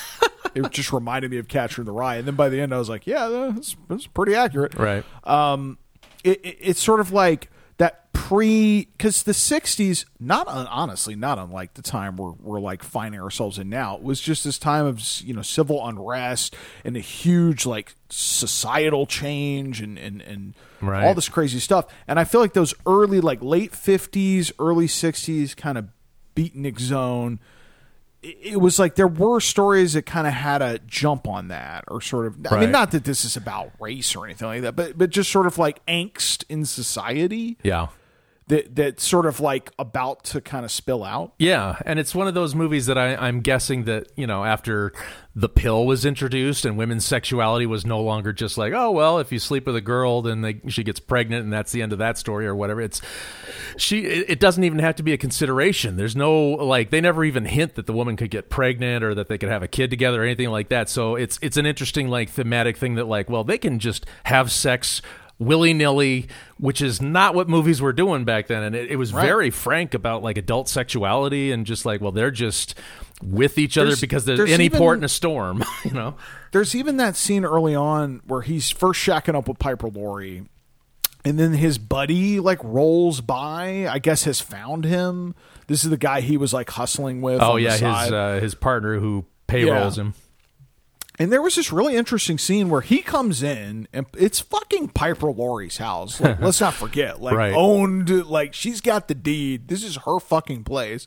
[0.55, 2.17] it just reminded me of Catcher in the Rye.
[2.17, 5.05] And then by the end, I was like, "Yeah, that's, that's pretty accurate." right.
[5.23, 5.77] um,
[6.23, 7.49] it, it, it's sort of like
[7.81, 12.83] that pre because the 60s not un, honestly not unlike the time we're, we're like
[12.83, 16.55] finding ourselves in now it was just this time of you know civil unrest
[16.85, 21.03] and a huge like societal change and and, and Right.
[21.05, 25.55] all this crazy stuff and i feel like those early like late 50s early 60s
[25.57, 25.87] kind of
[26.35, 27.39] beatnik zone
[28.23, 32.01] it was like there were stories that kind of had a jump on that or
[32.01, 34.97] sort of i mean not that this is about race or anything like that but
[34.97, 37.87] but just sort of like angst in society Yeah.
[38.51, 42.27] That that's sort of like about to kind of spill out Yeah, and it's one
[42.27, 44.91] of those movies that I, I'm guessing that you know after
[45.33, 49.31] the pill was introduced and women's sexuality was no longer just like oh well if
[49.31, 51.99] you sleep with a girl then they, she gets pregnant and that's the end of
[51.99, 52.81] that story or whatever.
[52.81, 53.01] It's
[53.77, 54.05] she.
[54.05, 55.95] It, it doesn't even have to be a consideration.
[55.95, 59.29] There's no like they never even hint that the woman could get pregnant or that
[59.29, 60.89] they could have a kid together or anything like that.
[60.89, 64.51] So it's it's an interesting like thematic thing that like well they can just have
[64.51, 65.01] sex
[65.41, 66.27] willy nilly,
[66.59, 68.63] which is not what movies were doing back then.
[68.63, 72.31] And it, it was very frank about like adult sexuality and just like, well, they're
[72.31, 72.75] just
[73.23, 76.15] with each other There's- because there's, any even- port in a storm, you know?
[76.51, 80.43] there's even that scene early on where he's first shacking up with piper laurie
[81.23, 85.33] and then his buddy like rolls by i guess has found him
[85.67, 88.99] this is the guy he was like hustling with Oh yeah, his uh, his partner
[88.99, 90.03] who payrolls Yeah.
[90.05, 90.13] him.
[91.21, 95.31] And there was this really interesting scene where he comes in and it's fucking Piper
[95.31, 96.19] Laurie's house.
[96.19, 97.53] Like, let's not forget, like Right.
[97.53, 99.67] owned, like she's got the deed.
[99.67, 101.05] This is her fucking place.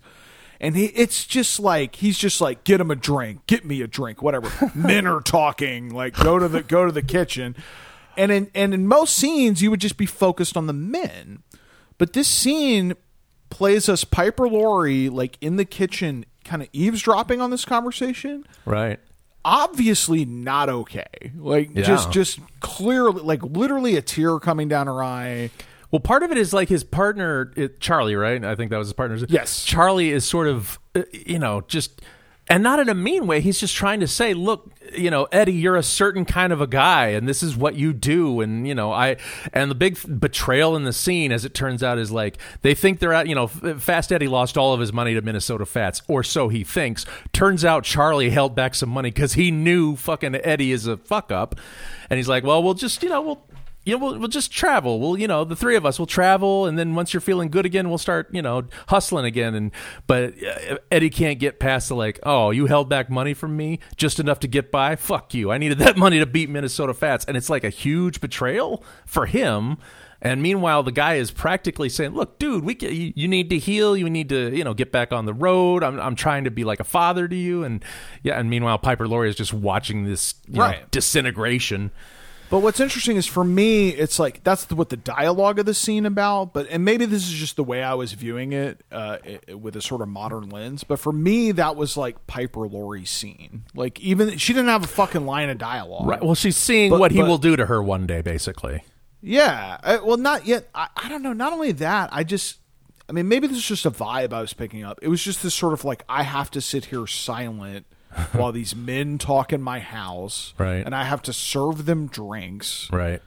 [0.61, 3.89] And he, it's just like he's just like, get him a drink, get me a
[3.89, 4.53] drink, whatever.
[4.77, 7.57] Men are talking, like go to the go to the kitchen.
[8.17, 11.43] And in and in most scenes, you would just be focused on the men,
[11.99, 12.95] but this scene
[13.51, 19.01] plays us Piper Laurie like in the kitchen, kind of eavesdropping on this conversation Right.
[19.45, 21.33] Obviously not okay.
[21.37, 21.83] Like Yeah.
[21.83, 25.51] just just clearly like literally a tear coming down her eye.
[25.91, 28.45] Well, part of it is like his partner, it, Charlie, right?
[28.45, 29.17] I think that was his partner.
[29.29, 29.65] Yes.
[29.65, 32.01] Charlie is sort of, uh, you know, just,
[32.49, 33.41] and not in a mean way.
[33.41, 36.67] He's just trying to say, look, you know, Eddie, you're a certain kind of a
[36.67, 38.41] guy, and this is what you do.
[38.41, 39.17] And, you know, I,
[39.53, 42.99] and the big betrayal in the scene, as it turns out, is like they think
[42.99, 46.23] they're at, you know, Fast Eddie lost all of his money to Minnesota Fats, or
[46.23, 47.07] so he thinks.
[47.33, 51.33] Turns out Charlie held back some money because he knew fucking Eddie is a fuck
[51.33, 51.55] up.
[52.11, 53.47] And he's like, well, we'll just, you know, we'll,
[53.85, 54.99] you know, we'll, we'll just travel.
[55.01, 57.66] We'll, you know, the three of us will travel, and then once you're feeling good
[57.66, 59.55] again, we'll start, you know, hustling again.
[59.55, 59.70] And
[60.07, 63.80] but uh, Eddie can't get past the like, oh, you held back money from me
[63.97, 64.97] just enough to get by.
[64.97, 65.51] Fuck you.
[65.53, 69.26] I needed that money to beat Minnesota Fats, and it's like a huge betrayal for
[69.26, 69.76] him.
[70.22, 73.95] And meanwhile, the guy is practically saying, "Look, dude, we ca- you, need to heal.
[73.95, 75.85] You need to, you know, get back on the road.
[75.85, 77.85] I'm, I'm trying to be like a father to you." And
[78.22, 80.91] yeah, and meanwhile, Piper Laurie is just watching this you know, Right.
[80.91, 81.91] disintegration.
[82.51, 85.75] But what's interesting is for me, it's like that's the, what the dialogue of the
[85.75, 86.53] scene about.
[86.53, 89.19] But and maybe this is just the way I was viewing it uh,
[89.49, 90.85] i with a sort of modern lens.
[90.85, 93.65] But for me, that was like Piper Laurie's scene.
[93.75, 96.07] Like even she didn't have a fucking line of dialogue.
[96.07, 96.23] Right.
[96.23, 98.85] Well, she's seeing But- what he but- will do to her one day, basically.
[99.21, 99.79] Yeah.
[99.83, 100.69] Uh, well, not yet.
[100.75, 101.33] I, I don't know.
[101.33, 102.59] Not only that, I just.
[103.09, 104.99] I mean, maybe this is just a vibe I was picking up.
[105.03, 107.85] It was just this sort of like I have to sit here silent
[108.33, 110.85] while these men talk in my house, Right.
[110.85, 113.21] And I have to serve them drinks, Right.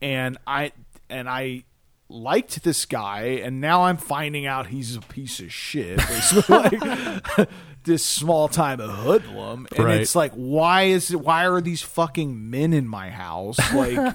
[0.00, 0.72] and I
[1.10, 1.64] and I
[2.08, 6.00] liked this guy, and now I'm finding out he's a piece of shit.
[6.48, 7.48] Like,
[7.84, 10.00] this small time hoodlum, and Right.
[10.00, 11.20] it's like, why is it?
[11.20, 13.58] Why are these fucking men in my house?
[13.74, 14.14] Like,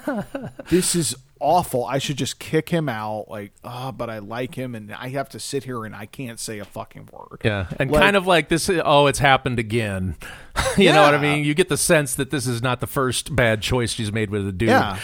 [0.69, 1.85] this is awful.
[1.85, 3.25] I should just kick him out.
[3.29, 6.39] Like, ah, but I like him, and I have to sit here and I can't
[6.39, 7.41] say a fucking word.
[7.43, 8.69] Yeah, and Like- kind of like this.
[8.69, 10.15] Oh, it's happened again.
[10.77, 11.43] you know what I mean?
[11.43, 14.47] You get the sense that this is not the first bad choice she's made with
[14.47, 14.69] a dude.
[14.69, 14.99] Yeah.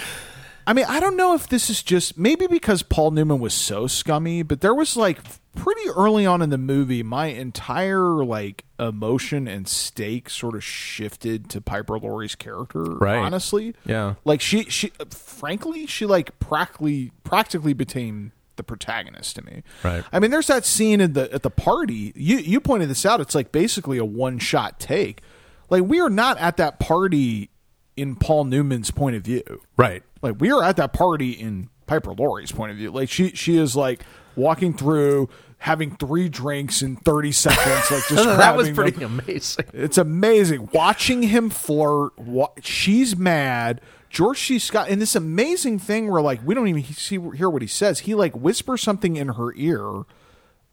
[0.66, 3.88] I mean, I don't know if this is just maybe because Paul Newman was so
[3.88, 5.20] scummy, but there was like
[5.56, 11.50] pretty early on in the movie, my entire like emotion and stake sort of shifted
[11.50, 12.82] to Piper Laurie's character.
[12.84, 13.18] Right.
[13.18, 14.16] Honestly, Yeah.
[14.26, 19.64] Like she, she, frankly, she like practically, practically became the protagonist to me.
[19.84, 20.04] Right.
[20.12, 22.14] I mean, there's that scene at the at the party.
[22.16, 23.20] You you pointed this out.
[23.20, 25.22] It's like basically a one shot take.
[25.70, 27.50] Like we are not at that party
[27.98, 29.62] in Paul Newman's point of view.
[29.78, 30.04] Right.
[30.24, 32.90] Like we are at that party in Piper Laurie's point of view.
[32.90, 34.04] Like she she is like
[34.36, 37.92] walking through, having three drinks in thirty seconds.
[37.92, 39.20] Like just that was pretty them.
[39.20, 39.66] amazing.
[39.74, 42.18] It's amazing watching him flirt.
[42.18, 43.82] Wa- she's mad.
[44.10, 44.60] George C.
[44.60, 48.00] Scott, and this amazing thing where like we don't even see hear what he says.
[48.00, 50.04] He like whispers something in her ear,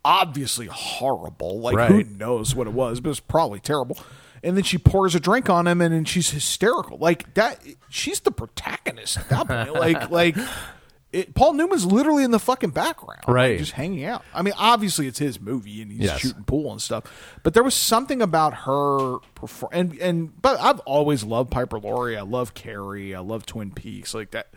[0.04, 1.60] obviously horrible.
[1.60, 3.98] Like who knows what it was, but it's probably terrible.
[4.42, 6.96] And then she pours a drink on him, and, and she's hysterical.
[6.98, 7.60] Like that,
[7.90, 9.74] she's the protagonist at that point.
[9.74, 10.36] like like.
[11.12, 13.58] It, Paul Newman's literally in the fucking background, like, Right.
[13.58, 14.22] just hanging out.
[14.32, 16.20] I mean, obviously it's his movie and he's Yes.
[16.20, 17.02] shooting pool and stuff.
[17.42, 22.16] But there was something about her perform and and but I've always loved Piper Laurie.
[22.16, 23.12] I love Carrie.
[23.12, 24.14] I love Twin Peaks.
[24.14, 24.50] Like that.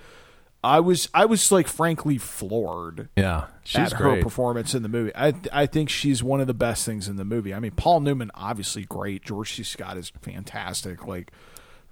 [0.64, 4.24] I was I was like frankly floored Yeah, she's at her great.
[4.24, 5.12] performance in the movie.
[5.16, 7.54] I I think she's one of the best things in the movie.
[7.54, 9.24] I mean, Paul Newman obviously great.
[9.24, 9.64] George C.
[9.64, 11.06] Scott is fantastic.
[11.06, 11.32] Like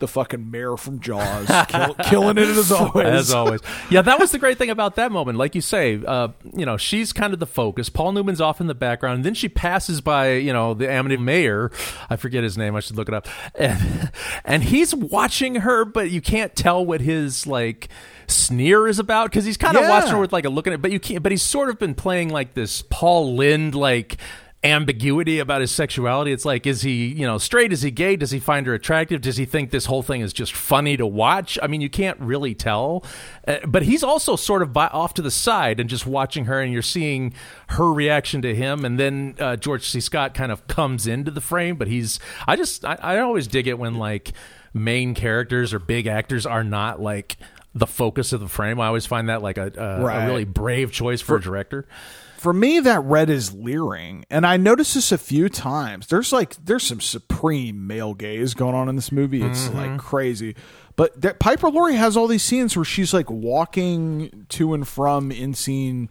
[0.02, 3.06] the fucking mayor from Jaws, kill, killing it as always.
[3.06, 5.38] As always, yeah, that was the great thing about that moment.
[5.38, 7.88] Like you say, uh, you know, she's kind of the focus.
[7.88, 11.16] Paul Newman's off in the background, and then she passes by, you know, the Amity
[11.16, 11.72] mayor.
[12.10, 12.76] I forget his name.
[12.76, 13.28] I should look it up.
[13.56, 14.12] And,
[14.44, 17.88] and he's watching her, but you can't tell what his like
[18.28, 19.90] sneer is about because he's kind of Yeah.
[19.90, 20.82] watching her with like a look at it.
[20.82, 21.22] But you can't.
[21.24, 24.18] But he's sort of been playing like this Paul Lynde like
[24.64, 26.32] ambiguity about his sexuality.
[26.32, 27.74] It's like, is he, you know, straight?
[27.74, 28.16] Is he gay?
[28.16, 29.22] Does he find her attractive?
[29.22, 31.58] Does he think this whole thing is just funny to watch?
[31.64, 33.04] I mean, you can't really tell.
[33.48, 36.62] Uh, but he's also sort of by, off to the side and just watching her,
[36.62, 37.34] and you're seeing
[37.70, 38.86] her reaction to him.
[38.86, 40.00] And then uh, George C.
[40.00, 43.68] Scott kind of comes into the frame, but he's, I just, I, I always dig
[43.68, 44.32] it when like
[44.76, 47.38] main characters or big actors are not like,
[47.74, 48.82] the focus of the frame.
[48.82, 50.26] I always find that like a, a, Right.
[50.26, 51.86] a really brave choice for a director.
[52.42, 54.26] For me that red is leering.
[54.32, 56.08] And i noticed this a few times.
[56.08, 59.44] There's like there's some supreme male gaze going on in this movie.
[59.44, 59.98] It's like mm-hmm.
[59.98, 60.56] crazy.
[60.96, 65.32] But that piper laurie has all these scenes where she's like walking to and from
[65.32, 66.10] in scene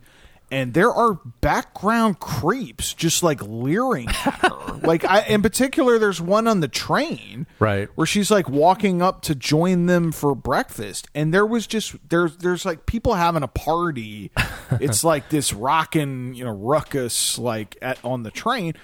[0.50, 6.20] and there are background creeps just like leering at her like i in particular there's
[6.20, 7.88] one on the train Right.
[7.94, 12.36] where she's like walking up to join them for breakfast and there was just there's
[12.38, 14.30] there's like people having a party
[14.80, 18.74] it's like this rocking you know ruckus like at on the train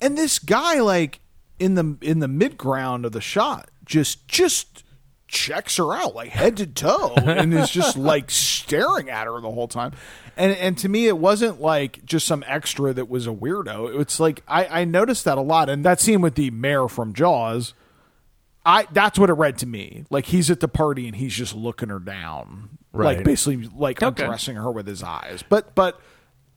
[0.00, 1.20] and this guy like
[1.58, 4.84] in the in the mid ground of the shot just just
[5.32, 9.50] checks her out like head to toe and is just like staring at her the
[9.50, 9.90] whole time
[10.36, 14.20] and and to me it wasn't like just some extra that was a weirdo it's
[14.20, 17.72] like i i noticed that a lot and that scene with the mayor from jaws
[18.64, 20.04] I that's what it read to me.
[20.08, 23.16] Like he's at the party and he's just looking her down, right.
[23.16, 24.22] like basically like Okay.
[24.22, 25.42] undressing her with his eyes.
[25.48, 26.00] But but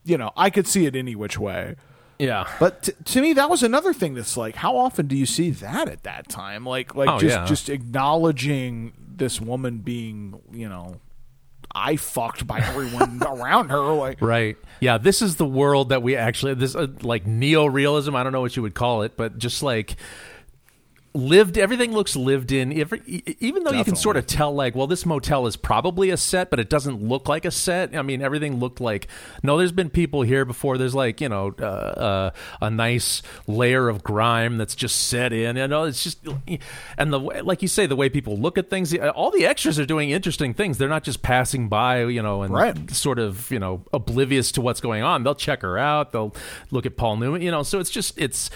[0.04, 1.74] you know, I could see it any which way.
[2.18, 2.46] Yeah.
[2.58, 5.50] But t- to me, that was another thing that's like, how often do you see
[5.50, 6.64] that at that time?
[6.64, 7.44] Like like Oh, just yeah.
[7.46, 10.96] just acknowledging this woman being you know,
[11.74, 13.80] I fucked by everyone around her.
[13.92, 14.56] Like Right.
[14.80, 18.40] Yeah, this is the world that we actually this uh, like neo-realism, I don't know
[18.40, 19.96] what you would call it, but just like
[21.16, 22.78] lived everything looks lived in.
[22.78, 23.00] Every,
[23.40, 26.50] even though you can sort of tell like well this motel is probably a set
[26.50, 27.96] but it doesn't look like a set.
[27.96, 29.08] I mean everything looked like
[29.42, 30.78] no there's been people here before.
[30.78, 35.56] There's like you know uh, uh, a nice layer of grime that's just set in.
[35.56, 36.18] You know it's just
[36.98, 39.78] and the way, like you say the way people look at things all the extras
[39.78, 40.78] are doing interesting things.
[40.78, 42.90] They're not just passing by you know and Right.
[42.90, 45.22] sort of you know oblivious to what's going on.
[45.24, 46.12] They'll check her out.
[46.12, 46.34] They'll
[46.70, 48.50] look at paul newman you know so it's just it's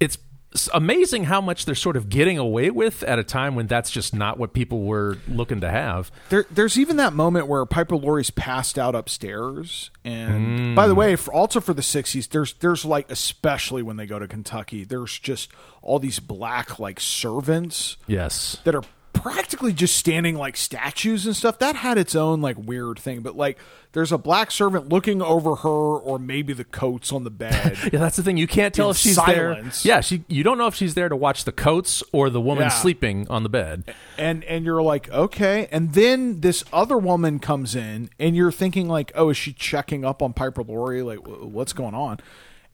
[0.00, 0.16] it's
[0.54, 3.90] s- amazing how much they're sort of getting away with at a time when that's
[3.90, 6.10] just not what people were looking to have.
[6.28, 10.74] There, there's even that moment where Piper Laurie's passed out upstairs, and Mm.
[10.74, 14.18] by the way, for, also for the '60s, there's there's like especially when they go
[14.18, 15.50] to Kentucky, there's just
[15.82, 18.58] all these black like servants yes.
[18.64, 18.82] that are
[19.22, 21.58] practically just standing like statues and stuff.
[21.58, 23.58] That had its own like weird thing, but like
[23.92, 27.76] there's a black servant looking over her or maybe the coats on the bed.
[27.92, 28.36] Yeah, that's the thing.
[28.36, 29.82] You can't tell if she's silence.
[29.82, 29.96] there.
[29.96, 30.22] Yeah, she.
[30.28, 32.68] You don't know if she's there to watch the coats or the woman Yeah.
[32.70, 33.92] sleeping on the bed.
[34.18, 38.88] and and you're like okay and then this other woman comes in and you're thinking
[38.88, 42.18] like oh is she checking up on piper laurie like wh- what's going on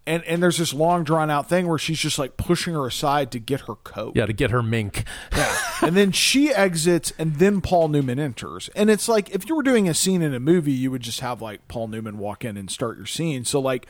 [0.07, 3.31] and and there's this long drawn out thing where she's just like pushing her aside
[3.33, 5.05] to get her coat Yeah, to get her mink.
[5.37, 5.57] yeah.
[5.83, 9.63] and then she exits and then paul newman enters and it's like if you were
[9.63, 12.57] doing a scene in a movie you would just have like paul newman walk in
[12.57, 13.87] and start your scene so like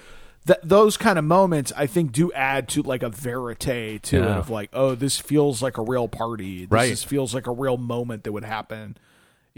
[0.46, 4.22] th- those kind of moments i think do add to like a verite to it
[4.24, 6.98] of like oh this feels like a real party this Right.
[6.98, 8.96] feels like a real moment that would happen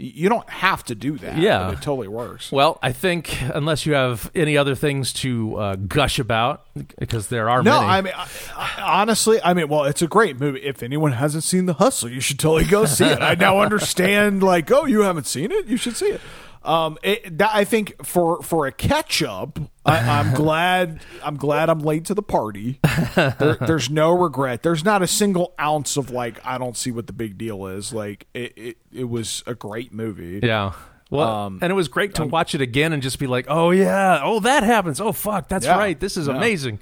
[0.01, 1.71] you don't have to do that Yeah.
[1.71, 6.19] it totally works Well, I think unless you have any other things to uh, gush
[6.19, 6.65] about,
[6.97, 7.85] because there are no, many.
[7.85, 10.61] I mean, I, I, honestly, I mean, well, it's a great movie.
[10.61, 13.21] If anyone hasn't seen The Hustle, you should totally go see it.
[13.21, 16.21] I now understand, like, oh, you haven't seen it, you should see it.
[16.61, 21.69] Um, it, that, I think for for a catch up, I, I'm glad I'm glad
[21.69, 22.79] I'm late to the party.
[23.15, 24.61] There, there's no regret.
[24.63, 27.93] There's not a single ounce of like I don't see what the big deal is.
[27.93, 30.41] Like it, it, it was a great movie.
[30.43, 30.73] yeah.
[31.11, 33.71] Well, Um, and it was great to watch it again and just be like, "Oh
[33.71, 35.01] yeah, oh that happens.
[35.01, 35.75] Oh fuck, that's Yeah.
[35.77, 35.99] right.
[35.99, 36.35] This is Yeah.
[36.35, 36.79] amazing."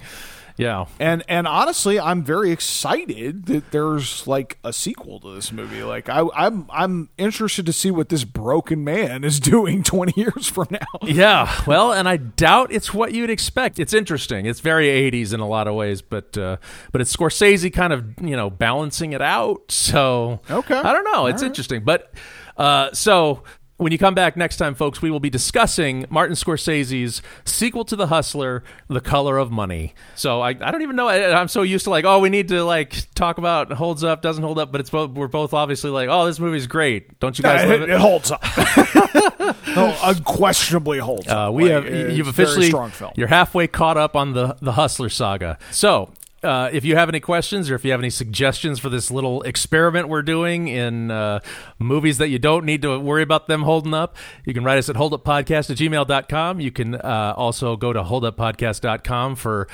[0.58, 0.86] Yeah.
[1.00, 5.84] And and honestly, I'm very excited that there's like a sequel to this movie.
[5.84, 10.48] Like I, I'm I'm interested to see what this broken man is doing 20 years
[10.48, 10.80] from now.
[11.04, 13.80] Yeah, well, and I doubt it's what you'd expect.
[13.80, 14.46] It's interesting.
[14.48, 16.58] It's very '80s in a lot of ways, but uh,
[16.92, 19.72] but it's Scorsese kind of you know balancing it out.
[19.72, 20.76] So Okay.
[20.76, 21.28] I don't know.
[21.28, 21.48] It's right.
[21.48, 22.12] interesting, but
[22.58, 23.44] uh, so.
[23.78, 27.96] When you come back next time, folks, we will be discussing Martin Scorsese's sequel to
[27.96, 29.94] The Hustler, The Color of Money.
[30.16, 31.08] So I, I don't even know.
[31.08, 34.24] I, I'm so used to like, oh, we need to like talk about holds up,
[34.24, 37.20] doesn't hold up, but it's both we're both obviously like, oh, this movie's great.
[37.20, 37.90] Don't you guys love it, it?
[37.92, 38.44] it holds up.
[39.76, 41.54] no, unquestionably holds Uh, up.
[41.54, 43.14] we Like, have you've officially strong film.
[43.16, 45.60] you're halfway caught up on the the Hustler saga.
[45.72, 46.12] So.
[46.48, 49.42] Uh, if you have any questions or if you have any suggestions for this little
[49.42, 51.42] experiment we're doing in uh,
[51.78, 54.88] movies that you don't need to worry about them holding up, you can write us
[54.88, 56.62] at holduppodcast at gmail.com.
[56.62, 59.68] You can uh, also go to holduppodcast.com for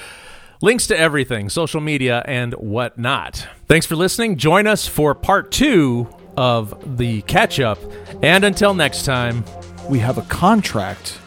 [0.63, 3.47] links to everything, social media, and whatnot.
[3.67, 4.37] Thanks for listening.
[4.37, 7.77] Join us for part two of the catch up.
[8.23, 9.45] And until next time,
[9.87, 11.19] we have a contract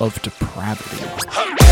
[0.00, 1.65] of depravity.